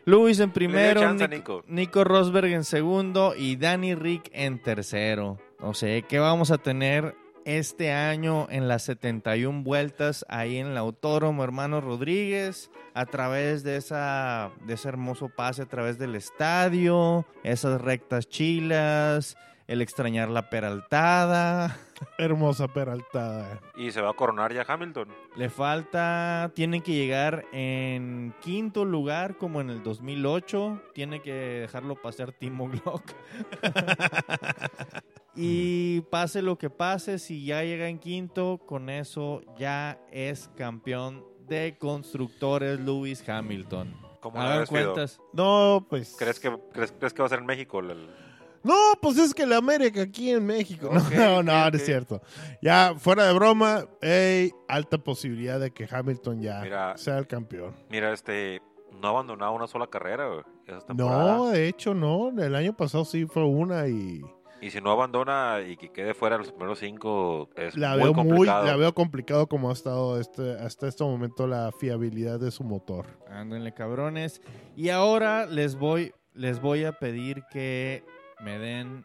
[0.04, 1.64] Luis en primero, chance a Nico, Nico.
[1.68, 5.40] Nico Rosberg en segundo y Danny Rick en tercero.
[5.60, 7.16] O sea, ¿qué vamos a tener
[7.46, 12.72] este año en las 71 vueltas ahí en el Autódromo Hermano Rodríguez?
[12.94, 19.38] A través de, esa, de ese hermoso pase, a través del estadio, esas rectas chilas,
[19.68, 21.78] el extrañar la peraltada.
[22.18, 23.60] hermosa peraltada.
[23.76, 25.08] Y se va a coronar ya Hamilton.
[25.36, 30.82] Le falta, tiene que llegar en quinto lugar como en el 2008.
[30.94, 33.04] Tiene que dejarlo pasar Timo Glock.
[35.36, 41.24] y pase lo que pase, si ya llega en quinto, con eso ya es campeón
[41.48, 43.96] de constructores Lewis Hamilton.
[44.22, 44.94] ¿Cómo ves, Fido?
[44.94, 45.20] cuentas.
[45.34, 46.16] No, pues.
[46.18, 47.80] ¿Crees que, crees, crees que va a ser en México?
[47.80, 48.10] el-
[48.64, 50.90] No, pues es que la América aquí en México.
[51.16, 52.22] No, no, es cierto.
[52.62, 56.98] Ya, fuera de broma, hay alta posibilidad de que Hamilton ya Mira.
[56.98, 57.74] sea el campeón.
[57.90, 58.62] Mira, este,
[59.02, 61.38] no ha abandonado una sola carrera, güey, esa temporada.
[61.38, 62.30] No, de hecho, no.
[62.40, 64.22] El año pasado sí fue una y
[64.62, 68.04] Y si no abandona y que quede fuera de los primeros cinco, es la muy
[68.04, 68.66] veo muy, complicado.
[68.66, 73.08] la veo complicado como ha estado este, hasta este momento la fiabilidad de su motor.
[73.28, 74.40] Ándenle cabrones.
[74.76, 78.04] Y ahora les voy, les voy a pedir que
[78.40, 79.04] me den.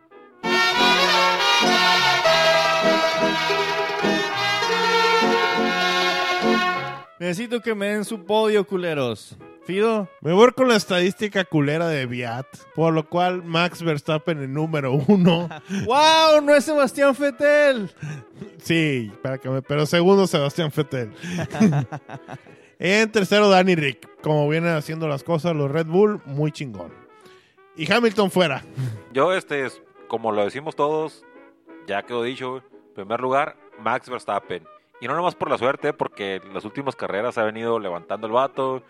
[7.18, 9.38] Necesito que me den su podio, culeros.
[9.66, 14.54] Fido, Me voy con la estadística culera de Viat, por lo cual Max Verstappen en
[14.54, 15.48] número uno.
[15.86, 16.40] ¡Wow!
[16.42, 17.90] No es Sebastián Fetel.
[18.62, 21.12] Sí, para que me, pero segundo Sebastián Vettel.
[22.78, 26.92] en tercero Danny Rick, como vienen haciendo las cosas los Red Bull, muy chingón.
[27.76, 28.62] Y Hamilton fuera.
[29.12, 31.24] Yo, este, es- como lo decimos todos,
[31.88, 32.62] ya quedó dicho, güey,
[32.94, 34.62] primer lugar, Max Verstappen.
[35.00, 38.32] Y no nomás por la suerte, porque en las últimas carreras ha venido levantando el
[38.32, 38.82] vato.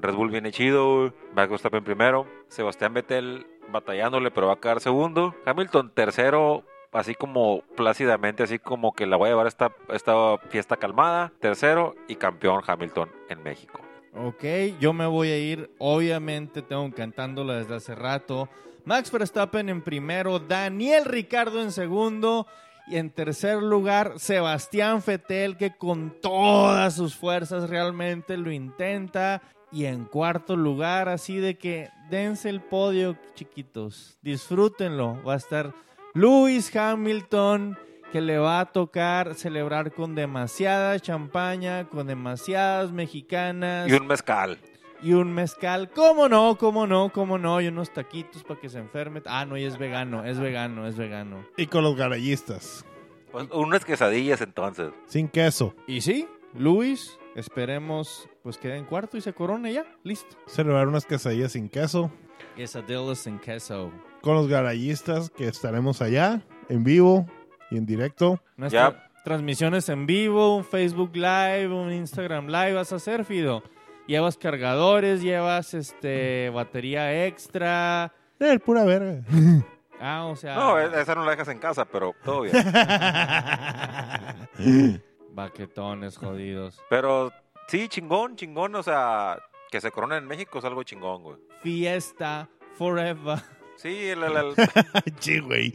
[0.00, 2.26] Red Bull viene chido, Max Verstappen primero.
[2.48, 5.34] Sebastián Vettel batallándole, pero va a quedar segundo.
[5.44, 10.76] Hamilton tercero, así como plácidamente, así como que la voy a llevar esta, esta fiesta
[10.76, 11.32] calmada.
[11.40, 13.80] Tercero y campeón Hamilton en México.
[14.14, 14.44] Ok,
[14.80, 15.70] yo me voy a ir.
[15.78, 18.48] Obviamente tengo cantándola desde hace rato.
[18.84, 22.46] Max Verstappen en primero, Daniel Ricardo en segundo.
[22.86, 29.42] Y en tercer lugar, Sebastián Fetel, que con todas sus fuerzas realmente lo intenta.
[29.70, 34.18] Y en cuarto lugar, así de que dense el podio, chiquitos.
[34.22, 35.22] Disfrútenlo.
[35.24, 35.74] Va a estar
[36.14, 37.76] Lewis Hamilton,
[38.10, 44.58] que le va a tocar celebrar con demasiada champaña, con demasiadas mexicanas Y un mezcal.
[45.02, 45.90] y un mezcal.
[45.90, 46.56] ¿Cómo no?
[46.56, 47.12] ¿Cómo no?
[47.12, 47.60] ¿Cómo no?
[47.60, 49.20] Y unos taquitos para que se enferme.
[49.26, 51.44] Ah, no, y es vegano, es vegano, es vegano.
[51.58, 52.86] Y con los garayistas.
[53.30, 54.90] Pues, unas quesadillas entonces.
[55.06, 55.74] Sin queso.
[55.86, 59.84] Y sí, Luis, esperemos pues quede en cuarto y se corone ya.
[60.04, 60.34] Listo.
[60.46, 62.10] Celebrar unas quesadillas sin queso.
[62.56, 63.92] Quesadillas en queso.
[64.22, 66.40] Con los garayistas que estaremos allá,
[66.70, 67.26] en vivo
[67.70, 68.40] y en directo.
[68.70, 69.06] Ya.
[69.22, 73.62] transmisiones en vivo, un Facebook Live, un Instagram Live vas a hacer, Fido.
[74.06, 78.14] Llevas cargadores, llevas este batería extra.
[78.40, 79.22] Eh, pura verga.
[80.00, 82.54] Ah, o sea, No, esa no la dejas en casa, pero todo bien.
[85.38, 86.80] baquetones jodidos.
[86.90, 87.32] Pero
[87.68, 88.74] sí, chingón, chingón.
[88.74, 89.38] O sea,
[89.70, 91.36] que se coronen en México es algo chingón, güey.
[91.62, 93.38] Fiesta forever.
[93.76, 94.54] Sí, el, el- el-
[95.20, 95.72] sí, güey.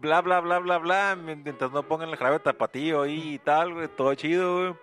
[0.00, 1.16] bla, bla, bla, bla, bla.
[1.16, 3.88] Mientras no pongan el jarabe tapatío ahí y tal, güey.
[3.88, 4.74] Todo chido, güey.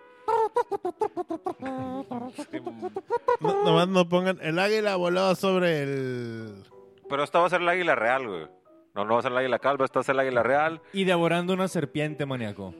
[3.39, 4.39] No, nomás no pongan.
[4.41, 6.63] El águila volaba sobre el.
[7.09, 8.47] Pero esta va a ser el águila real, güey.
[8.95, 10.81] No, no va a ser el águila calva, esta ser el águila real.
[10.93, 12.73] Y devorando una serpiente, maníaco.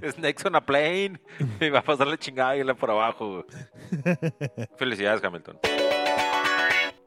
[0.10, 1.20] Snakes on a plane.
[1.60, 3.44] Y va a pasar la chingada águila por abajo.
[4.76, 5.58] Felicidades, Hamilton.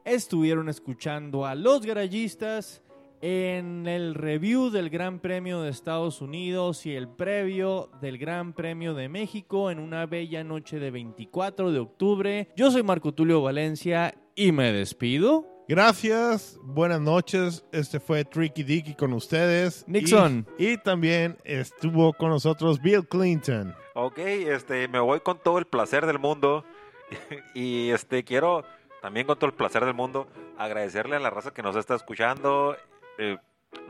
[0.04, 2.82] Estuvieron escuchando a los garayistas
[3.22, 8.94] en el review del Gran Premio de Estados Unidos y el previo del Gran Premio
[8.94, 12.48] de México en una bella noche de 24 de octubre.
[12.56, 15.46] Yo soy Marco Tulio Valencia y me despido.
[15.70, 17.64] Gracias, buenas noches.
[17.70, 19.84] Este fue Tricky Dicky con ustedes.
[19.86, 20.44] Nixon.
[20.58, 23.72] Y, y también estuvo con nosotros Bill Clinton.
[23.94, 26.64] Ok, este, me voy con todo el placer del mundo.
[27.54, 28.64] y este, quiero
[29.00, 30.26] también con todo el placer del mundo
[30.58, 32.76] agradecerle a la raza que nos está escuchando.
[33.18, 33.36] Eh,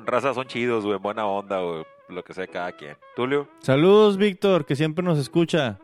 [0.05, 2.99] razas son chidos, güey, buena onda, güey, lo que sea cada quien.
[3.17, 3.49] Tulio.
[3.61, 5.79] Saludos, Víctor, que siempre nos escucha.